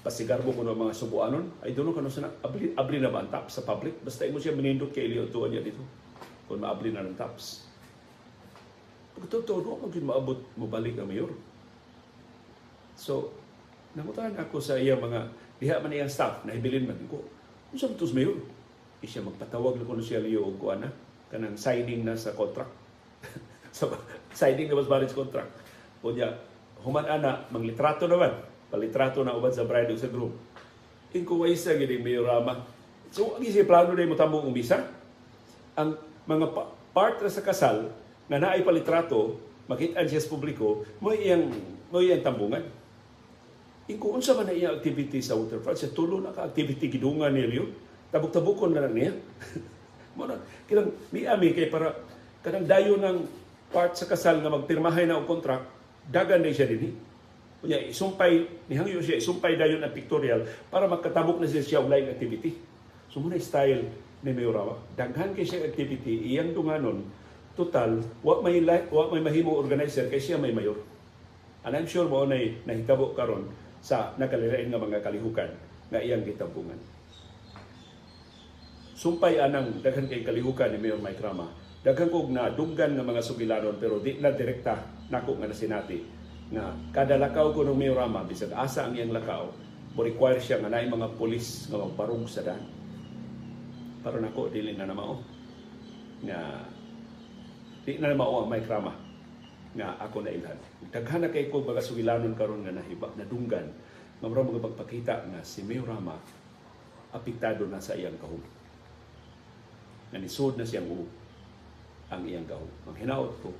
pasigarbo 0.00 0.52
ko 0.52 0.64
ng 0.64 0.76
mga 0.76 0.96
subuanon. 0.96 1.44
I 1.60 1.76
don't 1.76 1.84
know 1.84 1.92
kung 1.92 2.08
ano 2.08 2.12
abli, 2.40 2.72
abli 2.72 2.96
na 3.00 3.12
ba 3.12 3.20
ang 3.20 3.28
TAPS 3.32 3.60
sa 3.60 3.62
public? 3.68 4.00
Basta 4.00 4.24
imo 4.24 4.40
siya 4.40 4.56
minindot 4.56 4.92
kay 4.92 5.04
Elio 5.08 5.28
tuwa 5.28 5.52
niya 5.52 5.60
dito. 5.60 5.84
Kung 6.48 6.64
maabli 6.64 6.92
na 6.92 7.04
ng 7.04 7.16
TAPS. 7.20 7.68
Pagkatotoo, 9.16 9.60
no, 9.60 9.76
maging 9.84 10.08
maabot 10.08 10.40
mo 10.56 10.64
balik 10.64 10.96
ang 10.96 11.08
mayor. 11.08 11.28
So, 12.96 13.32
nangutan 13.92 14.36
ako 14.36 14.60
sa 14.60 14.80
iya 14.80 14.96
mga 14.96 15.28
diha 15.60 15.76
man 15.84 15.92
iyang 15.92 16.08
staff 16.08 16.44
na 16.48 16.56
ibilin 16.56 16.88
man 16.88 16.96
ko. 17.08 17.20
Unsa 17.72 17.92
tos 17.92 18.16
mayor? 18.16 18.40
Isya 19.04 19.24
magpatawag 19.24 19.80
na 19.80 19.88
ko 19.88 20.00
siya 20.00 20.24
Leo 20.24 20.48
og 20.48 20.56
kuana 20.56 20.88
kanang 21.30 21.54
signing 21.54 22.02
na 22.02 22.18
sa 22.18 22.34
contract. 22.34 22.74
so, 23.76 23.86
signing 24.34 24.66
na 24.66 24.76
mas 24.76 24.90
marriage 24.90 25.14
contract. 25.14 25.48
O 26.02 26.10
niya, 26.10 26.36
human 26.82 27.06
ana, 27.06 27.46
manglitrato 27.54 28.10
naman. 28.10 28.34
Palitrato 28.70 29.22
na 29.22 29.34
uban 29.34 29.54
sa 29.54 29.66
bride 29.66 29.94
sa 29.94 30.10
groom. 30.10 30.34
In 31.14 31.22
kuwaisa 31.22 31.74
gini 31.78 32.02
mayorama. 32.02 32.66
So, 33.10 33.38
ang 33.38 33.42
isi 33.42 33.66
plano 33.66 33.94
na 33.94 34.06
mo 34.06 34.18
tambong 34.18 34.46
umbisa. 34.46 34.86
Ang 35.78 35.98
mga 36.26 36.46
pa- 36.54 36.70
part 36.94 37.22
sa 37.26 37.42
kasal 37.42 37.90
na 38.30 38.38
naay 38.38 38.62
palitrato, 38.62 39.38
makita 39.66 40.06
siya 40.06 40.22
sa 40.22 40.30
publiko, 40.30 40.86
mo 41.02 41.10
iyang 41.14 41.50
mo 41.90 41.98
iyang 41.98 42.22
tambungan. 42.22 42.62
In 43.90 43.98
kung 43.98 44.22
unsa 44.22 44.38
man 44.38 44.46
na 44.46 44.54
iyang 44.54 44.78
activity 44.78 45.18
sa 45.18 45.34
waterfront, 45.34 45.74
sa 45.74 45.90
tulo 45.90 46.22
na 46.22 46.30
ka 46.30 46.46
activity 46.46 46.86
gidungan 46.86 47.34
niya 47.34 47.66
tabok-tabukon 48.10 48.74
na 48.74 48.86
lang 48.86 48.94
niya. 48.94 49.12
Mo 50.18 50.26
na 50.26 50.38
kinang 50.66 50.90
miami 51.14 51.54
kay 51.54 51.70
para 51.70 51.94
kanang 52.40 52.66
dayo 52.66 52.98
ng 52.98 53.26
part 53.70 53.94
sa 53.94 54.06
kasal 54.10 54.42
nga 54.42 54.50
magpirmahay 54.50 55.06
na 55.06 55.22
og 55.22 55.30
contract, 55.30 55.66
dagan 56.10 56.42
na 56.42 56.50
siya 56.50 56.66
dinhi. 56.66 56.90
Kunya 57.60 57.78
isumpay 57.92 58.48
ni 58.66 58.74
hangyo 58.74 59.04
siya 59.04 59.20
isumpay 59.20 59.54
dayon 59.54 59.84
ang 59.84 59.92
pictorial 59.92 60.42
para 60.72 60.88
magkatabok 60.88 61.38
na 61.38 61.46
siya 61.46 61.62
siya 61.62 61.78
og 61.84 61.92
lain 61.92 62.08
activity. 62.10 62.56
So 63.12 63.20
muna 63.20 63.36
style 63.38 63.86
ni 64.24 64.32
Mayorawa. 64.32 64.80
Daghan 64.96 65.36
kay 65.36 65.44
siya 65.44 65.68
activity 65.68 66.34
iyang 66.34 66.56
dunganon 66.56 67.04
total 67.58 68.00
wa 68.24 68.40
may 68.40 68.64
wa 68.64 69.12
may 69.12 69.22
mahimo 69.22 69.52
organizer 69.52 70.08
kay 70.08 70.18
siya 70.18 70.40
may 70.40 70.54
mayor. 70.54 70.78
And 71.60 71.76
I'm 71.76 71.84
sure 71.84 72.08
mo 72.08 72.24
na 72.24 72.40
nahitabo 72.64 73.12
karon 73.12 73.52
sa 73.84 74.16
nakalilain 74.16 74.72
nga 74.72 74.80
mga 74.80 75.04
kalihukan 75.04 75.50
nga 75.92 76.00
iyang 76.00 76.24
gitampungan. 76.24 76.80
Sumpay 79.00 79.40
anang 79.40 79.80
daghan 79.80 80.12
kay 80.12 80.20
kalihukan 80.20 80.76
ni 80.76 80.84
Mayor 80.84 81.00
Mike 81.00 81.24
Rama. 81.24 81.48
Daghan 81.80 82.12
kog 82.12 82.28
na 82.28 82.52
dunggan 82.52 82.92
nga 82.92 83.00
mga 83.00 83.24
sugilanon 83.24 83.80
pero 83.80 83.96
di 83.96 84.20
na 84.20 84.28
direkta 84.28 84.76
nako 85.08 85.40
nga 85.40 85.48
nasinati 85.48 86.04
nga 86.52 86.76
kada 86.92 87.16
lakaw 87.16 87.56
ko 87.56 87.64
ng 87.64 87.80
Mayor 87.80 87.96
Rama 87.96 88.28
bisag 88.28 88.52
asa 88.52 88.84
ang 88.84 88.92
iyang 88.92 89.16
lakaw 89.16 89.48
mo 89.96 90.04
require 90.04 90.36
siya 90.36 90.60
nga 90.60 90.68
naay 90.68 90.92
mga 90.92 91.16
pulis 91.16 91.72
nga 91.72 91.80
magbarong 91.80 92.28
sa 92.28 92.44
daan. 92.44 92.60
Para 94.04 94.20
nako 94.20 94.52
dili 94.52 94.76
na 94.76 94.84
namao 94.84 95.24
nga 96.28 96.68
di 97.88 97.96
na 97.96 98.12
namao 98.12 98.44
ang 98.44 98.52
Mike 98.52 98.68
Rama 98.68 98.92
nga 99.80 99.96
ako 99.96 100.28
na 100.28 100.36
ilhan. 100.36 100.60
Daghan 100.92 101.24
na 101.24 101.32
kay 101.32 101.48
ko 101.48 101.64
mga 101.64 101.80
sugilanon 101.80 102.36
karon 102.36 102.68
nga 102.68 102.76
nahiba 102.76 103.08
na 103.16 103.24
dunggan 103.24 103.64
nga 104.20 104.28
mga 104.28 104.60
pagpakita 104.60 105.24
nga 105.24 105.40
si 105.40 105.64
Mayor 105.64 105.88
Rama 105.88 106.20
apektado 107.16 107.64
na 107.64 107.80
sa 107.80 107.96
iyang 107.96 108.20
kahulog 108.20 108.59
nga 110.10 110.18
nisod 110.18 110.58
na 110.58 110.66
siyang 110.66 110.86
uog 110.90 111.10
ang 112.10 112.22
iyang 112.26 112.44
gahom. 112.44 112.70
Ang 112.90 112.96
hinaot 112.98 113.32
ko 113.40 113.54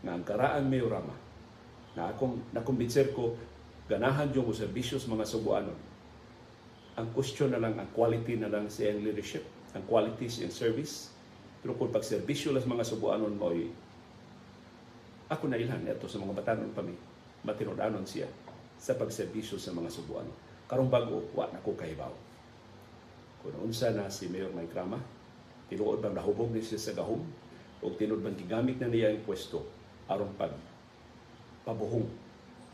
nga 0.00 0.16
ang 0.16 0.24
karaang 0.24 0.66
mayorama 0.66 1.12
na 1.92 2.08
akong 2.08 2.40
nakumbinser 2.56 3.12
ko 3.12 3.36
ganahan 3.84 4.32
yung 4.32 4.48
sa 4.54 4.64
mga 5.10 5.24
subuanon. 5.28 5.78
Ang 6.96 7.06
question 7.12 7.52
na 7.52 7.60
lang, 7.60 7.76
ang 7.76 7.90
quality 7.92 8.40
na 8.40 8.48
lang 8.48 8.70
sa 8.72 8.88
iyang 8.88 9.04
leadership, 9.04 9.44
ang 9.76 9.84
quality 9.84 10.26
sa 10.30 10.48
service. 10.48 11.12
Pero 11.60 11.76
kung 11.76 11.92
pagserbisyo 11.92 12.56
lang 12.56 12.64
sa 12.64 12.72
mga 12.72 12.86
subuanon 12.88 13.34
mo, 13.36 13.52
ako 15.30 15.44
na 15.46 15.60
ilan 15.60 15.84
ito 15.84 16.08
sa 16.08 16.18
mga 16.18 16.34
batanon 16.42 16.72
pa 16.72 16.82
mi, 16.82 16.96
matinudanon 17.44 18.06
siya 18.08 18.26
sa 18.80 18.96
pagserbisyo 18.96 19.60
sa 19.60 19.76
mga 19.76 19.92
subuanon. 19.92 20.34
Karong 20.70 20.88
bago, 20.88 21.26
wa 21.36 21.50
na 21.52 21.60
ko 21.60 21.76
kahibaw. 21.76 22.14
Kung 23.42 23.68
unsa 23.68 23.92
na 23.92 24.08
si 24.08 24.30
Mayor 24.30 24.54
Mike 24.54 24.72
Rama, 24.72 24.96
tinuod 25.70 26.02
bang 26.02 26.18
nahubog 26.18 26.50
ni 26.50 26.60
siya 26.60 26.76
sa 26.76 26.92
gahom 26.98 27.22
o 27.80 27.84
tinuod 27.94 28.20
bang 28.20 28.36
gigamit 28.36 28.76
na 28.82 28.90
niya 28.90 29.14
ang 29.14 29.22
pwesto 29.22 29.62
aron 30.10 30.34
pag 30.34 30.50
pabuhong 31.62 32.10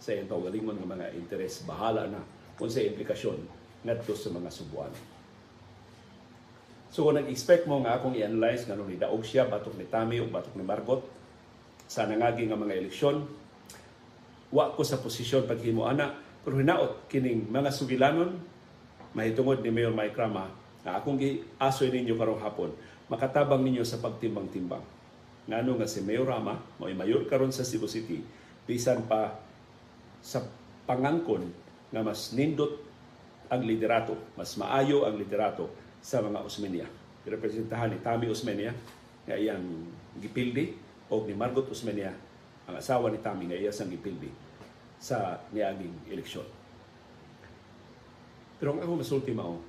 sa 0.00 0.16
iyang 0.16 0.28
kaugalingon 0.32 0.80
ng 0.80 0.88
mga 0.88 1.06
interes 1.20 1.62
bahala 1.68 2.08
na 2.08 2.20
kung 2.56 2.72
sa 2.72 2.80
implikasyon 2.80 3.36
ngadto 3.84 4.16
sa 4.16 4.32
mga 4.32 4.48
subuan. 4.48 4.92
So 6.88 7.04
kung 7.04 7.20
nag-expect 7.20 7.68
mo 7.68 7.84
nga 7.84 8.00
akong 8.00 8.16
i-analyze 8.16 8.64
nga 8.64 8.72
nung 8.72 8.88
nidaog 8.88 9.20
siya, 9.20 9.44
batok 9.44 9.76
ni 9.76 9.84
Tami 9.84 10.16
o 10.24 10.32
batok 10.32 10.56
ni 10.56 10.64
Margot 10.64 11.04
sa 11.84 12.08
nangagi 12.08 12.48
nga 12.48 12.56
mga 12.56 12.80
eleksyon, 12.80 13.28
wa 14.50 14.72
ko 14.72 14.82
sa 14.86 15.02
posisyon 15.02 15.44
paghimo 15.44 15.84
ana 15.84 16.14
pero 16.46 16.62
hinaot 16.62 17.10
kining 17.10 17.50
mga 17.50 17.74
sugilanon 17.74 18.38
mahitungod 19.10 19.58
ni 19.60 19.74
Mayor 19.74 19.90
Mike 19.90 20.14
Rama 20.14 20.46
na 20.86 21.02
akong 21.02 21.18
giasoy 21.18 21.90
ninyo 21.90 22.14
karong 22.14 22.38
hapon, 22.38 22.70
makatabang 23.10 23.66
ninyo 23.66 23.82
sa 23.82 23.98
pagtimbang-timbang. 23.98 24.86
ngano 25.46 25.78
nga 25.78 25.86
si 25.86 26.02
Mayor 26.02 26.26
Rama 26.26 26.58
mo'y 26.78 26.94
mayor 26.94 27.22
karon 27.30 27.54
sa 27.54 27.62
Cebu 27.62 27.86
City 27.86 28.18
bisan 28.66 29.06
pa 29.06 29.38
sa 30.18 30.42
pangangkon 30.90 31.46
nga 31.94 32.02
mas 32.02 32.34
nindot 32.34 32.82
ang 33.46 33.62
liderato, 33.62 34.18
mas 34.34 34.58
maayo 34.58 35.06
ang 35.06 35.14
liderato 35.14 35.70
sa 36.02 36.18
mga 36.18 36.42
Osmeña. 36.42 36.86
Representahan 37.22 37.94
ni 37.94 37.98
Tami 38.02 38.26
Osmeña 38.26 38.74
nga 39.22 39.38
iyang 39.38 39.62
gipildi 40.18 40.74
o 41.10 41.22
ni 41.22 41.34
Margot 41.34 41.66
Osmeña 41.70 42.10
ang 42.66 42.74
asawa 42.74 43.10
ni 43.14 43.22
Tami 43.22 43.46
nga 43.46 43.58
iya 43.58 43.70
sang 43.70 43.90
gipildi 43.90 44.30
sa 44.98 45.38
niaging 45.54 46.10
eleksyon. 46.10 46.46
Pero 48.58 48.74
ang 48.74 48.82
ako 48.82 48.92
masulti 48.98 49.30
mao, 49.30 49.62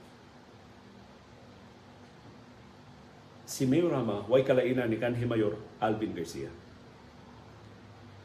si 3.48 3.64
Mayor 3.64 3.96
Rama, 3.96 4.28
way 4.28 4.44
kalainan 4.44 4.92
ni 4.92 5.00
kanhi 5.00 5.24
Mayor 5.24 5.56
Alvin 5.80 6.12
Garcia. 6.12 6.52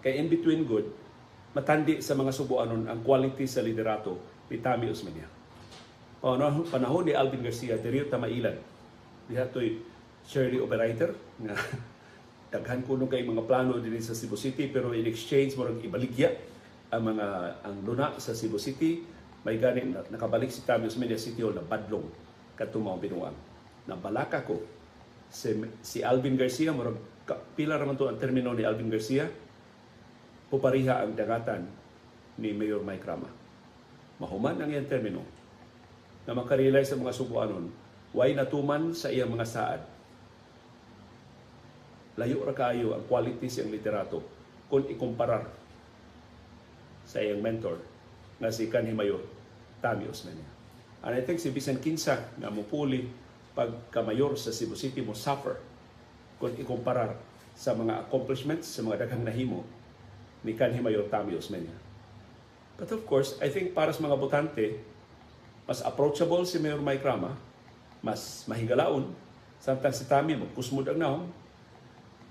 Kay 0.03 0.19
in 0.19 0.27
between 0.27 0.67
good, 0.67 0.91
matandi 1.55 2.03
sa 2.03 2.19
mga 2.19 2.35
subuanon 2.35 2.91
ang 2.91 3.07
quality 3.07 3.47
sa 3.47 3.63
liderato 3.63 4.19
ni 4.51 4.59
Tami 4.59 4.91
Osmeña. 4.91 5.31
Panahon, 6.19 6.67
panahon 6.67 7.07
ni 7.07 7.15
Alvin 7.15 7.39
Garcia, 7.39 7.79
diriyo 7.79 8.11
tamailan. 8.11 8.59
Diha 9.31 9.47
to'y 9.47 9.79
Shirley 10.27 10.59
Operator 10.59 11.15
nga 11.39 11.55
daghan 12.53 12.83
kuno 12.83 13.07
kay 13.07 13.23
mga 13.23 13.47
plano 13.47 13.79
din 13.79 14.03
sa 14.03 14.19
Cebu 14.19 14.35
City 14.35 14.69
pero 14.75 14.91
in 14.91 15.07
exchange 15.07 15.55
mo 15.55 15.71
ibaligya 15.71 16.35
ang 16.93 17.15
mga 17.15 17.27
ang 17.65 17.77
luna 17.87 18.13
sa 18.19 18.35
Cebu 18.37 18.61
City 18.61 19.03
may 19.47 19.57
gani 19.57 19.89
na- 19.89 20.05
nakabalik 20.11 20.51
si 20.51 20.67
Tami 20.67 20.91
Osmeña 20.91 21.17
City 21.17 21.43
Hall 21.43 21.57
na 21.57 21.65
badlong 21.65 22.07
katumaw 22.59 22.99
binuang. 22.99 23.35
Nabalaka 23.87 24.47
ko 24.47 24.82
si, 25.33 25.57
si 25.81 25.99
Alvin 26.05 26.37
Garcia 26.37 26.77
murag 26.77 27.01
pila 27.57 27.81
raman 27.81 27.97
to 27.97 28.13
ang 28.13 28.21
termino 28.21 28.53
ni 28.53 28.69
Alvin 28.69 28.93
Garcia 28.93 29.25
pupariha 30.53 31.01
ang 31.01 31.17
dagatan 31.17 31.65
ni 32.37 32.53
Mayor 32.53 32.85
Mike 32.85 33.09
Rama. 33.09 33.31
Mahuman 34.21 34.61
ang 34.61 34.69
iyang 34.69 34.85
termino 34.85 35.25
na 36.29 36.37
makarealize 36.37 36.93
sa 36.93 37.01
mga 37.01 37.17
subuanon 37.17 37.73
way 38.13 38.37
natuman 38.37 38.93
sa 38.93 39.09
iyang 39.09 39.33
mga 39.33 39.49
saad. 39.49 39.81
Layo 42.21 42.45
ra 42.45 42.53
kaayo 42.53 42.93
ang 42.93 43.09
quality 43.09 43.49
siyang 43.49 43.73
literato 43.73 44.21
kung 44.69 44.85
ikumparar 44.85 45.49
sa 47.09 47.25
iyang 47.25 47.41
mentor 47.41 47.81
na 48.37 48.53
si 48.53 48.69
kanhi 48.69 48.93
Mayor 48.93 49.25
Tami 49.81 50.05
Osmeña. 50.05 50.45
And 51.03 51.17
I 51.17 51.25
think 51.25 51.41
si 51.41 51.49
Bisan 51.49 51.81
Kinsa 51.81 52.37
nga 52.37 52.53
mupuli 52.53 53.22
pagkamayor 53.53 54.37
sa 54.37 54.53
Cebu 54.53 54.77
City 54.77 55.05
mo 55.05 55.13
suffer 55.13 55.61
kung 56.41 56.53
ikumparar 56.57 57.17
sa 57.53 57.77
mga 57.77 58.09
accomplishments, 58.09 58.67
sa 58.73 58.81
mga 58.81 59.07
daghang 59.07 59.25
nahimo 59.25 59.63
ni 60.43 60.57
kanhi 60.57 60.83
Mayor 60.83 61.07
Tami 61.07 61.37
Osmeña. 61.37 61.75
But 62.81 62.91
of 62.91 63.07
course, 63.07 63.39
I 63.39 63.53
think 63.53 63.77
para 63.77 63.95
sa 63.95 64.03
mga 64.03 64.19
botante, 64.19 64.83
mas 65.69 65.85
approachable 65.85 66.43
si 66.43 66.59
Mayor 66.59 66.83
Mike 66.83 67.05
Rama, 67.05 67.39
mas 68.03 68.43
mahigalaon, 68.51 69.15
samtang 69.63 69.95
si 69.95 70.09
Tami 70.11 70.35
magkusmod 70.35 70.91
ang 70.91 70.99
naong, 70.99 71.25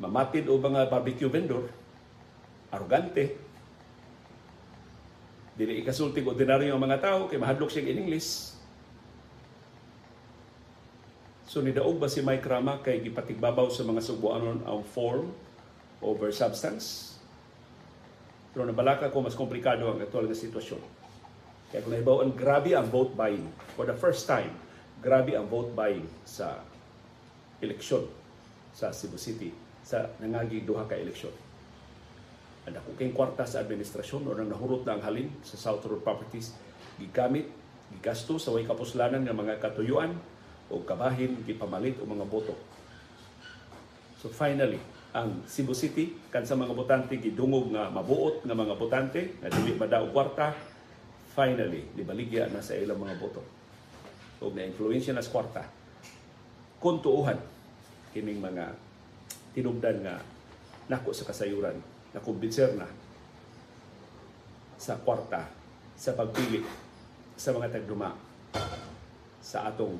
mamatid 0.01 0.49
o 0.51 0.59
mga 0.59 0.91
barbecue 0.91 1.31
vendor, 1.31 1.71
arugante, 2.67 3.37
dili 5.55 5.79
ikasulting 5.79 6.25
ordinaryo 6.25 6.73
ang 6.73 6.81
mga 6.83 6.99
tao 6.99 7.19
kay 7.29 7.37
mahadlok 7.37 7.69
siya 7.69 7.87
in 7.87 8.01
English. 8.07 8.57
So 11.51 11.59
nidaog 11.59 11.99
ba 11.99 12.07
si 12.07 12.23
Mike 12.23 12.47
Rama 12.47 12.79
kay 12.79 13.03
gipatigbabaw 13.03 13.67
sa 13.67 13.83
mga 13.83 13.99
subuanon 13.99 14.63
ang 14.63 14.87
form 14.87 15.35
over 15.99 16.31
substance? 16.31 17.19
Pero 18.55 18.63
nabalaka 18.63 19.11
ko 19.11 19.19
mas 19.19 19.35
komplikado 19.35 19.83
ang 19.91 19.99
aktual 19.99 20.31
nga 20.31 20.37
sitwasyon. 20.39 20.79
Kaya 21.67 21.83
kung 21.83 21.91
nahibaw 21.91 22.23
ang 22.23 22.31
grabe 22.39 22.71
ang 22.71 22.87
vote 22.87 23.11
buying 23.19 23.51
for 23.75 23.83
the 23.83 23.91
first 23.91 24.31
time, 24.31 24.55
grabe 25.03 25.35
ang 25.35 25.43
vote 25.51 25.75
buying 25.75 26.07
sa 26.23 26.63
eleksyon 27.59 28.07
sa 28.71 28.95
Cebu 28.95 29.19
City 29.19 29.51
sa 29.83 30.07
nangagi 30.23 30.63
duha 30.63 30.87
ka 30.87 30.95
eleksyon. 30.95 31.35
Ang 32.63 32.79
kayong 32.95 33.11
kwarta 33.11 33.43
sa 33.43 33.59
administrasyon 33.59 34.23
o 34.23 34.39
nahurot 34.39 34.87
na 34.87 34.95
ang 34.95 35.03
halin 35.03 35.27
sa 35.43 35.59
South 35.59 35.83
Road 35.83 35.99
Properties 35.99 36.55
gigamit, 36.95 37.51
gigasto 37.91 38.39
sa 38.39 38.55
way 38.55 38.63
kapuslanan 38.63 39.27
ng 39.27 39.35
mga 39.35 39.59
katuyuan 39.59 40.15
o 40.71 40.81
kabahin, 40.81 41.43
gipamalit 41.43 41.99
o 41.99 42.07
mga 42.07 42.25
boto. 42.25 42.55
So 44.17 44.31
finally, 44.31 44.79
ang 45.11 45.43
Cebu 45.43 45.75
City 45.75 46.15
kan 46.31 46.47
sa 46.47 46.55
mga 46.55 46.71
botante 46.71 47.19
gidungog 47.19 47.75
nga 47.75 47.91
mabuot 47.91 48.47
nga 48.47 48.55
mga 48.55 48.75
botante 48.79 49.35
nga 49.43 49.51
dili 49.51 49.75
madaog 49.75 50.15
kwarta 50.15 50.55
finally 51.35 51.91
libaligya 51.99 52.47
na 52.47 52.63
sa 52.63 52.79
ilang 52.79 52.95
mga 52.95 53.19
boto 53.19 53.43
o 54.39 54.47
na 54.55 54.63
influensya 54.63 55.11
na 55.11 55.19
sa 55.19 55.35
kwarta 55.35 55.67
kung 56.79 57.03
tuuhan 57.03 57.35
kining 58.15 58.39
mga 58.39 58.71
tinubdan 59.51 59.99
nga 59.99 60.15
nako 60.87 61.11
sa 61.11 61.27
kasayuran 61.27 61.75
na 62.15 62.23
kumbinser 62.23 62.71
na 62.79 62.87
sa 64.79 64.95
kwarta 64.95 65.43
sa 65.99 66.15
pagpili 66.15 66.63
sa 67.35 67.51
mga 67.51 67.67
tagduma 67.79 68.15
sa 69.43 69.67
atong 69.67 69.99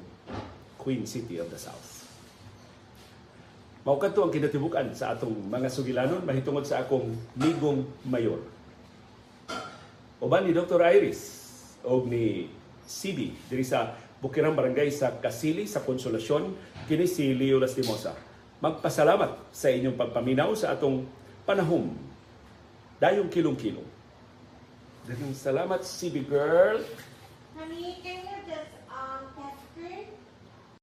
Queen 0.82 1.06
City 1.06 1.38
of 1.38 1.54
the 1.54 1.62
South. 1.62 2.02
Mao 3.82 3.98
kadto 3.98 4.22
ang 4.26 4.34
kinatibukan 4.34 4.94
sa 4.94 5.14
atong 5.14 5.34
mga 5.50 5.70
sugilanon 5.70 6.22
mahitungod 6.22 6.66
sa 6.66 6.86
akong 6.86 7.18
migong 7.34 7.86
mayor. 8.06 8.42
Uban 10.22 10.46
ni 10.46 10.54
Dr. 10.54 10.78
Iris 10.86 11.22
o 11.82 12.06
ni 12.06 12.46
CB 12.86 13.50
diri 13.50 13.66
sa 13.66 13.98
Bukirang 14.22 14.54
Barangay 14.54 14.94
sa 14.94 15.18
Kasili 15.18 15.66
sa 15.66 15.82
Konsolasyon 15.82 16.54
kini 16.86 17.10
si 17.10 17.34
Leo 17.34 17.58
Lastimosa. 17.58 18.14
Magpasalamat 18.62 19.50
sa 19.50 19.74
inyong 19.74 19.98
pagpaminaw 19.98 20.54
sa 20.54 20.78
atong 20.78 21.10
panahom. 21.42 21.90
Dayong 23.02 23.34
kilong-kilong. 23.34 23.90
Daghang 25.10 25.34
salamat 25.34 25.82
CB 25.82 26.30
girl. 26.30 26.86
Honey, 27.58 27.98